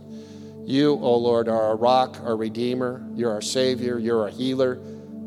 [0.64, 3.06] You, O Lord, are our rock, our redeemer.
[3.16, 4.00] You're our Savior.
[4.00, 4.80] You're our healer.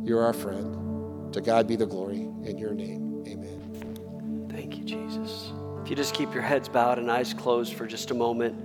[0.02, 1.30] You're our friend.
[1.34, 3.22] To God be the glory in your name.
[3.28, 4.48] Amen.
[4.50, 5.52] Thank you, Jesus.
[5.82, 8.58] If you just keep your heads bowed and eyes closed for just a moment,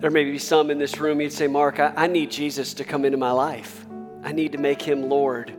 [0.00, 2.82] there may be some in this room, you'd say, Mark, I, I need Jesus to
[2.82, 3.86] come into my life.
[4.24, 5.54] I need to make him Lord.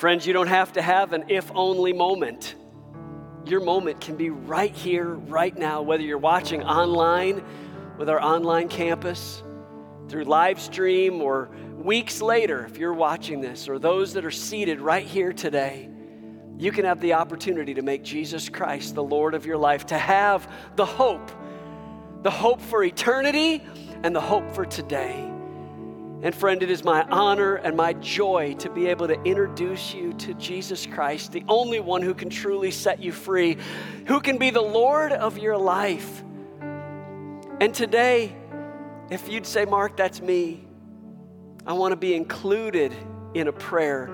[0.00, 2.54] Friends, you don't have to have an if only moment.
[3.44, 7.44] Your moment can be right here, right now, whether you're watching online
[7.98, 9.42] with our online campus,
[10.08, 14.80] through live stream, or weeks later, if you're watching this, or those that are seated
[14.80, 15.90] right here today,
[16.56, 19.98] you can have the opportunity to make Jesus Christ the Lord of your life, to
[19.98, 21.30] have the hope,
[22.22, 23.62] the hope for eternity
[24.02, 25.30] and the hope for today.
[26.22, 30.12] And friend, it is my honor and my joy to be able to introduce you
[30.14, 33.56] to Jesus Christ, the only one who can truly set you free,
[34.06, 36.22] who can be the Lord of your life.
[37.60, 38.36] And today,
[39.10, 40.66] if you'd say, Mark, that's me,
[41.66, 42.94] I want to be included
[43.32, 44.10] in a prayer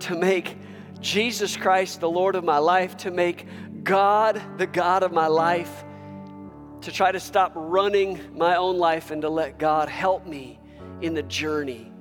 [0.00, 0.56] to make
[1.00, 3.44] Jesus Christ the Lord of my life, to make
[3.82, 5.84] God the God of my life,
[6.82, 10.57] to try to stop running my own life and to let God help me
[11.00, 11.92] in the journey.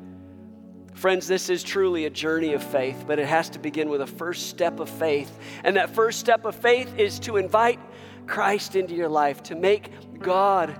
[0.94, 4.08] Friends, this is truly a journey of faith, but it has to begin with a
[4.08, 5.38] first step of faith.
[5.64, 7.80] And that first step of faith is to invite
[8.26, 10.80] Christ into your life, to make God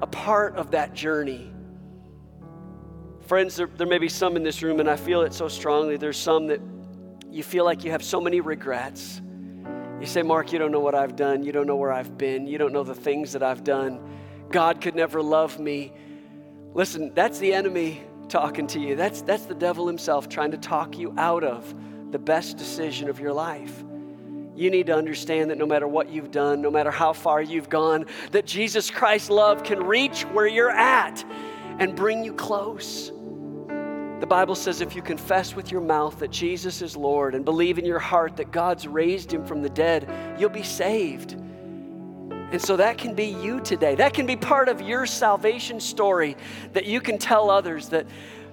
[0.00, 1.52] a part of that journey.
[3.26, 5.96] Friends, there, there may be some in this room, and I feel it so strongly.
[5.96, 6.60] There's some that
[7.30, 9.20] you feel like you have so many regrets.
[10.00, 11.42] You say, Mark, you don't know what I've done.
[11.44, 12.46] You don't know where I've been.
[12.46, 14.00] You don't know the things that I've done.
[14.50, 15.92] God could never love me.
[16.74, 18.96] Listen, that's the enemy talking to you.
[18.96, 21.74] That's, that's the devil himself trying to talk you out of
[22.10, 23.84] the best decision of your life.
[24.54, 27.68] You need to understand that no matter what you've done, no matter how far you've
[27.68, 31.24] gone, that Jesus Christ's love can reach where you're at
[31.78, 33.12] and bring you close.
[34.20, 37.78] The Bible says if you confess with your mouth that Jesus is Lord and believe
[37.78, 40.08] in your heart that God's raised him from the dead,
[40.38, 41.36] you'll be saved.
[42.52, 43.94] And so that can be you today.
[43.94, 46.36] That can be part of your salvation story
[46.74, 48.06] that you can tell others that,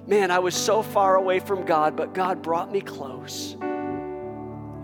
[0.08, 3.58] man, I was so far away from God, but God brought me close.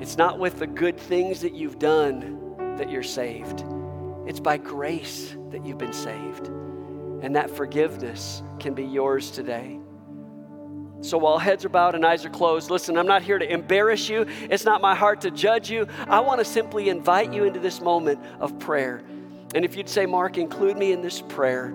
[0.01, 3.63] It's not with the good things that you've done that you're saved,
[4.27, 6.47] it's by grace that you've been saved.
[7.21, 9.79] And that forgiveness can be yours today.
[11.05, 14.09] So while heads are bowed and eyes are closed, listen, I'm not here to embarrass
[14.09, 14.25] you.
[14.49, 15.87] It's not my heart to judge you.
[16.07, 19.03] I want to simply invite you into this moment of prayer.
[19.53, 21.73] And if you'd say, Mark, include me in this prayer,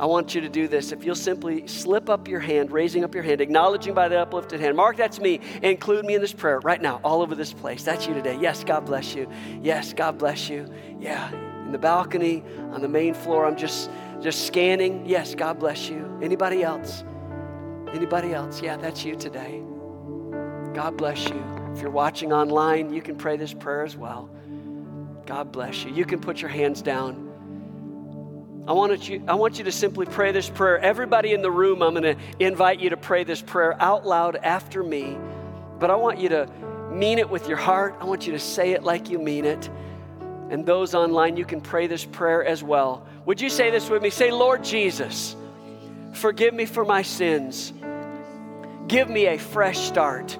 [0.00, 0.90] I want you to do this.
[0.90, 4.58] If you'll simply slip up your hand, raising up your hand, acknowledging by the uplifted
[4.58, 5.40] hand, Mark, that's me.
[5.62, 7.84] Include me in this prayer right now, all over this place.
[7.84, 8.36] That's you today.
[8.40, 9.30] Yes, God bless you.
[9.62, 10.66] Yes, God bless you.
[10.98, 11.30] Yeah,
[11.64, 13.90] in the balcony, on the main floor, I'm just
[14.20, 15.06] just scanning.
[15.06, 16.18] Yes, God bless you.
[16.20, 17.04] Anybody else?
[17.92, 18.62] Anybody else?
[18.62, 19.62] Yeah, that's you today.
[20.74, 21.42] God bless you.
[21.74, 24.30] If you're watching online, you can pray this prayer as well.
[25.26, 25.92] God bless you.
[25.92, 27.28] You can put your hands down.
[28.68, 30.78] I want, you, I want you to simply pray this prayer.
[30.78, 34.36] Everybody in the room, I'm going to invite you to pray this prayer out loud
[34.36, 35.18] after me.
[35.78, 36.48] But I want you to
[36.90, 37.96] mean it with your heart.
[38.00, 39.68] I want you to say it like you mean it.
[40.50, 43.06] And those online, you can pray this prayer as well.
[43.24, 44.10] Would you say this with me?
[44.10, 45.34] Say, Lord Jesus,
[46.12, 47.72] forgive me for my sins.
[48.90, 50.36] Give me a fresh start.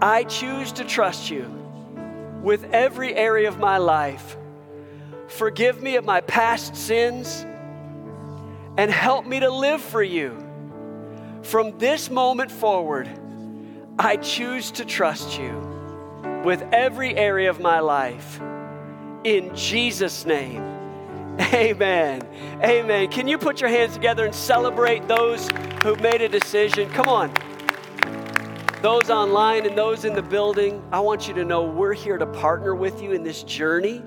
[0.00, 1.50] I choose to trust you
[2.44, 4.36] with every area of my life.
[5.26, 7.44] Forgive me of my past sins
[8.76, 10.38] and help me to live for you.
[11.42, 13.10] From this moment forward,
[13.98, 15.50] I choose to trust you
[16.44, 18.40] with every area of my life.
[19.24, 20.62] In Jesus' name,
[21.40, 22.26] amen.
[22.62, 23.10] Amen.
[23.10, 25.48] Can you put your hands together and celebrate those
[25.82, 26.90] who made a decision?
[26.90, 27.32] Come on.
[28.82, 32.26] Those online and those in the building, I want you to know we're here to
[32.26, 34.02] partner with you in this journey.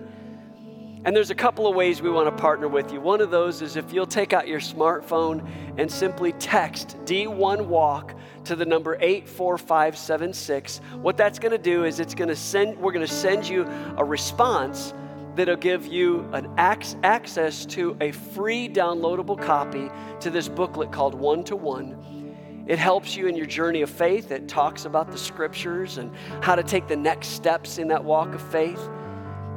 [1.06, 3.02] And there's a couple of ways we want to partner with you.
[3.02, 5.48] One of those is if you'll take out your smartphone
[5.78, 8.16] and simply text D1 Walk
[8.46, 10.80] to the number 84576.
[11.02, 13.68] What that's going to do is it's going to send we're going to send you
[13.98, 14.94] a response
[15.36, 19.90] that'll give you an ac- access to a free downloadable copy
[20.20, 22.66] to this booklet called One to One.
[22.66, 24.32] It helps you in your journey of faith.
[24.32, 28.34] It talks about the scriptures and how to take the next steps in that walk
[28.34, 28.80] of faith.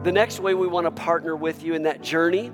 [0.02, 2.50] The next way we want to partner with you in that journey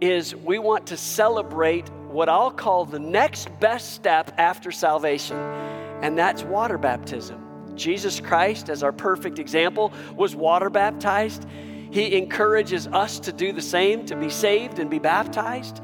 [0.00, 5.36] is we want to celebrate what I'll call the next best step after salvation,
[6.02, 7.74] and that's water baptism.
[7.76, 11.46] Jesus Christ, as our perfect example, was water baptized.
[11.90, 15.80] He encourages us to do the same, to be saved and be baptized.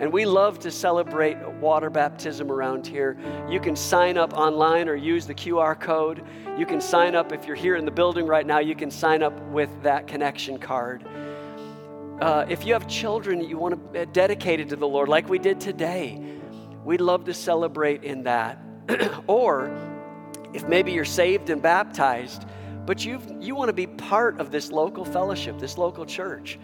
[0.00, 3.18] And we love to celebrate water baptism around here.
[3.50, 6.24] You can sign up online or use the QR code.
[6.56, 9.22] You can sign up if you're here in the building right now, you can sign
[9.22, 11.04] up with that connection card.
[12.22, 15.28] Uh, if you have children that you want to be dedicated to the Lord, like
[15.28, 16.38] we did today,
[16.82, 18.58] we'd love to celebrate in that.
[19.26, 19.70] or
[20.54, 22.46] if maybe you're saved and baptized,
[22.90, 26.58] but you you want to be part of this local fellowship, this local church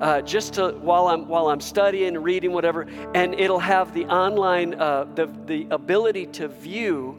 [0.00, 4.74] Uh, just to while I'm while I'm studying, reading, whatever, and it'll have the online
[4.74, 7.16] uh, the the ability to view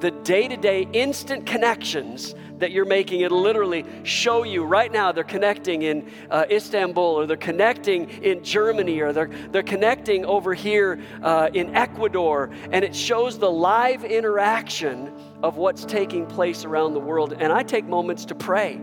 [0.00, 3.22] the day to day instant connections that you're making.
[3.22, 8.44] It'll literally show you right now they're connecting in uh, Istanbul or they're connecting in
[8.44, 12.50] Germany or they're, they're connecting over here uh, in Ecuador.
[12.70, 15.12] And it shows the live interaction
[15.42, 17.34] of what's taking place around the world.
[17.38, 18.80] And I take moments to pray.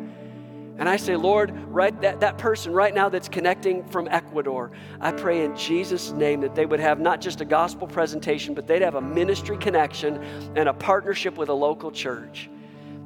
[0.80, 4.72] And I say, Lord, right that, that person right now that's connecting from Ecuador,
[5.02, 8.68] I pray in Jesus' name that they would have not just a gospel presentation, but
[8.68, 10.18] they'd have a ministry connection
[10.56, 12.49] and a partnership with a local church.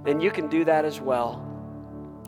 [0.05, 1.47] And you can do that as well.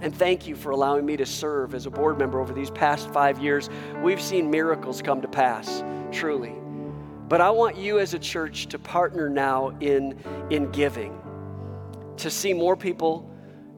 [0.02, 3.10] And thank you for allowing me to serve as a board member over these past
[3.12, 3.70] five years.
[4.02, 6.54] We've seen miracles come to pass, truly.
[7.30, 10.18] But I want you as a church to partner now in,
[10.50, 11.18] in giving,
[12.18, 13.30] to see more people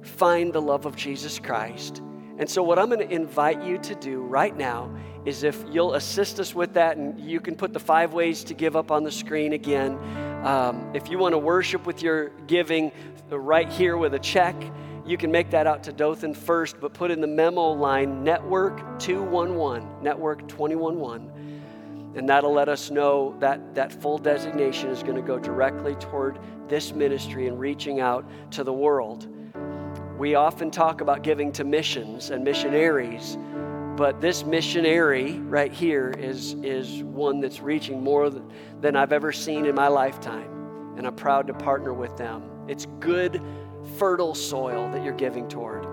[0.02, 2.02] find the love of Jesus Christ.
[2.38, 4.94] And so, what I'm going to invite you to do right now
[5.26, 8.54] is if you'll assist us with that, and you can put the five ways to
[8.54, 9.98] give up on the screen again.
[10.46, 12.92] Um, if you want to worship with your giving
[13.32, 14.56] right here with a check,
[15.04, 19.00] you can make that out to Dothan first, but put in the memo line network
[19.00, 22.14] 211, network 211.
[22.16, 26.38] And that'll let us know that that full designation is going to go directly toward
[26.68, 29.28] this ministry and reaching out to the world.
[30.16, 33.40] We often talk about giving to missions and missionaries,
[33.96, 39.66] but this missionary right here is, is one that's reaching more than I've ever seen
[39.66, 40.96] in my lifetime.
[40.98, 42.44] And I'm proud to partner with them.
[42.68, 43.42] It's good,
[43.98, 45.86] fertile soil that you're giving toward.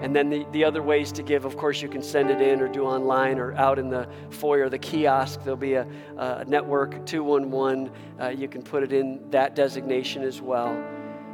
[0.00, 2.60] And then the, the other ways to give, of course, you can send it in
[2.60, 5.42] or do online or out in the foyer, the kiosk.
[5.42, 7.90] There'll be a, a network 211.
[8.20, 10.76] Uh, you can put it in that designation as well.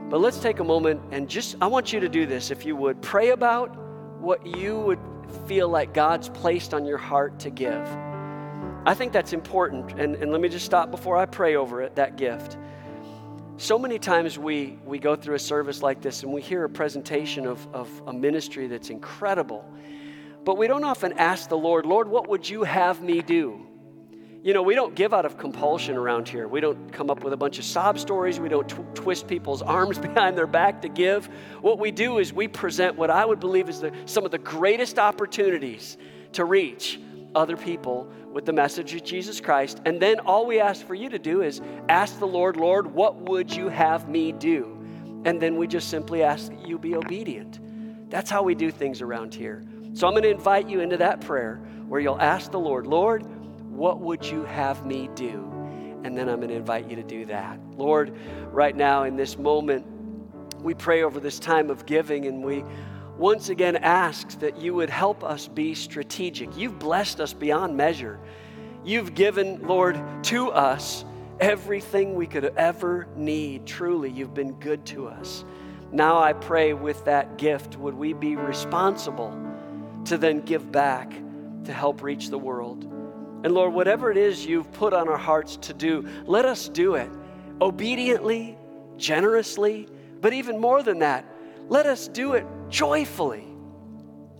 [0.09, 2.77] But let's take a moment and just, I want you to do this if you
[2.77, 3.03] would.
[3.03, 3.77] Pray about
[4.21, 4.99] what you would
[5.31, 7.87] feel like God's placed on your heart to give.
[8.87, 9.99] I think that's important.
[9.99, 12.57] And, and let me just stop before I pray over it, that gift.
[13.57, 16.69] So many times we, we go through a service like this and we hear a
[16.69, 19.71] presentation of, of a ministry that's incredible,
[20.45, 23.67] but we don't often ask the Lord, Lord, what would you have me do?
[24.43, 26.49] You know, we don't give out of compulsion around here.
[26.49, 28.41] We don't come up with a bunch of sob stories.
[28.41, 31.29] We don't tw- twist people's arms behind their back to give.
[31.61, 34.39] What we do is we present what I would believe is the, some of the
[34.39, 35.99] greatest opportunities
[36.33, 36.99] to reach
[37.35, 39.83] other people with the message of Jesus Christ.
[39.85, 41.61] And then all we ask for you to do is
[41.91, 44.79] ask the Lord, Lord, what would you have me do?
[45.27, 47.61] And then we just simply ask that you be obedient.
[48.09, 49.63] That's how we do things around here.
[49.93, 53.27] So I'm going to invite you into that prayer where you'll ask the Lord, Lord,
[53.71, 55.51] what would you have me do?
[56.05, 57.59] And then I'm going to invite you to do that.
[57.77, 58.17] Lord,
[58.51, 59.87] right now in this moment,
[60.63, 62.65] we pray over this time of giving and we
[63.17, 66.57] once again asks that you would help us be strategic.
[66.57, 68.19] You've blessed us beyond measure.
[68.83, 71.05] You've given, Lord, to us
[71.39, 73.67] everything we could ever need.
[73.67, 75.45] Truly, you've been good to us.
[75.93, 79.37] Now I pray with that gift, would we be responsible
[80.05, 81.13] to then give back
[81.65, 82.91] to help reach the world?
[83.43, 86.95] And Lord, whatever it is you've put on our hearts to do, let us do
[86.95, 87.11] it
[87.61, 88.57] obediently,
[88.97, 89.89] generously,
[90.21, 91.25] but even more than that,
[91.69, 93.47] let us do it joyfully.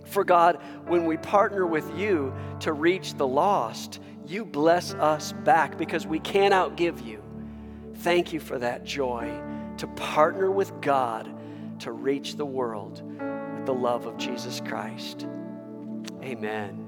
[0.05, 5.77] For God, when we partner with you to reach the lost, you bless us back
[5.77, 7.23] because we can't outgive you.
[7.95, 9.31] Thank you for that joy
[9.77, 11.33] to partner with God
[11.79, 15.27] to reach the world with the love of Jesus Christ.
[16.21, 16.80] Amen.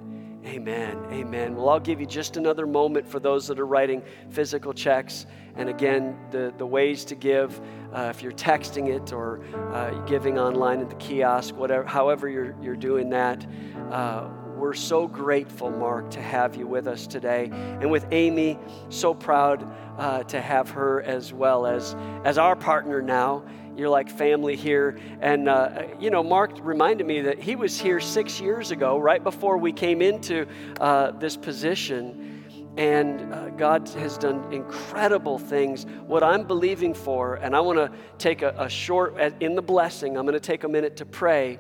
[0.46, 0.98] Amen.
[1.10, 1.56] Amen.
[1.56, 5.26] Well, I'll give you just another moment for those that are writing physical checks.
[5.56, 7.62] And again, the, the ways to give,
[7.94, 9.42] uh, if you're texting it or
[9.72, 13.46] uh, giving online at the kiosk, whatever, however you're, you're doing that,
[13.90, 17.50] uh, we're so grateful, Mark, to have you with us today.
[17.52, 18.60] And with Amy,
[18.90, 19.68] so proud
[19.98, 23.46] uh, to have her as well as, as our partner now.
[23.76, 24.98] You're like family here.
[25.22, 29.24] And, uh, you know, Mark reminded me that he was here six years ago, right
[29.24, 30.46] before we came into
[30.80, 32.46] uh, this position.
[32.78, 35.86] And uh, God has done incredible things.
[36.06, 40.18] What I'm believing for, and I want to take a, a short, in the blessing,
[40.18, 41.60] I'm going to take a minute to pray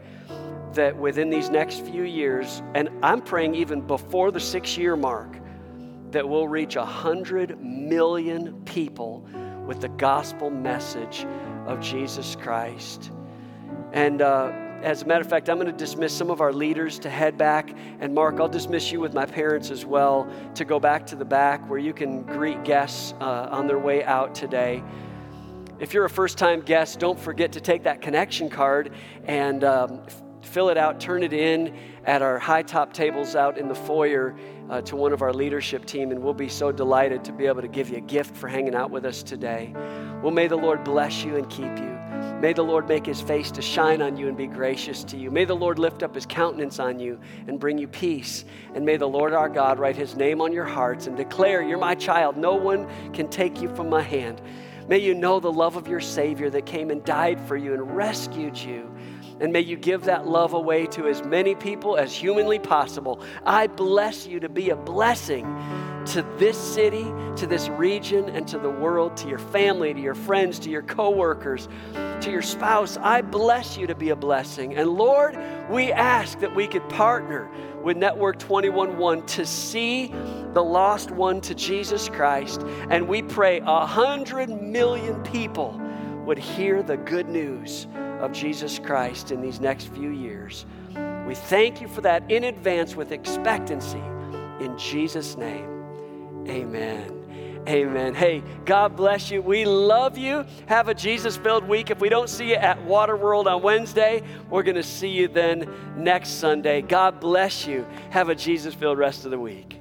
[0.73, 5.37] that within these next few years, and I'm praying even before the six year mark,
[6.11, 9.27] that we'll reach 100 million people
[9.65, 11.25] with the gospel message
[11.65, 13.11] of Jesus Christ.
[13.91, 16.99] And uh, as a matter of fact, I'm going to dismiss some of our leaders
[16.99, 17.73] to head back.
[17.99, 21.25] And Mark, I'll dismiss you with my parents as well to go back to the
[21.25, 24.83] back where you can greet guests uh, on their way out today.
[25.79, 28.91] If you're a first time guest, don't forget to take that connection card
[29.25, 30.01] and um,
[30.41, 31.75] fill it out, turn it in
[32.05, 34.35] at our high top tables out in the foyer
[34.69, 37.61] uh, to one of our leadership team, and we'll be so delighted to be able
[37.61, 39.73] to give you a gift for hanging out with us today.
[40.21, 41.93] Well, may the Lord bless you and keep you.
[42.39, 45.31] May the Lord make his face to shine on you and be gracious to you.
[45.31, 48.45] May the Lord lift up his countenance on you and bring you peace.
[48.73, 51.77] And may the Lord our God write his name on your hearts and declare, You're
[51.77, 52.35] my child.
[52.35, 54.41] No one can take you from my hand.
[54.87, 57.95] May you know the love of your Savior that came and died for you and
[57.95, 58.92] rescued you.
[59.39, 63.21] And may you give that love away to as many people as humanly possible.
[63.45, 65.45] I bless you to be a blessing
[66.07, 67.05] to this city,
[67.37, 70.81] to this region, and to the world, to your family, to your friends, to your
[70.81, 72.97] coworkers, to your spouse.
[72.97, 74.75] I bless you to be a blessing.
[74.75, 75.37] And Lord,
[75.69, 77.49] we ask that we could partner
[77.83, 80.07] with Network 211 to see
[80.53, 82.61] the lost one to Jesus Christ.
[82.89, 85.79] And we pray a hundred million people
[86.25, 87.87] would hear the good news
[88.19, 90.65] of Jesus Christ in these next few years.
[91.27, 94.01] We thank you for that in advance with expectancy.
[94.59, 97.19] In Jesus' name, amen.
[97.67, 98.13] Amen.
[98.13, 99.41] Hey, God bless you.
[99.41, 100.45] We love you.
[100.65, 101.91] Have a Jesus filled week.
[101.91, 105.69] If we don't see you at Waterworld on Wednesday, we're going to see you then
[105.95, 106.81] next Sunday.
[106.81, 107.87] God bless you.
[108.09, 109.79] Have a Jesus filled rest of the week.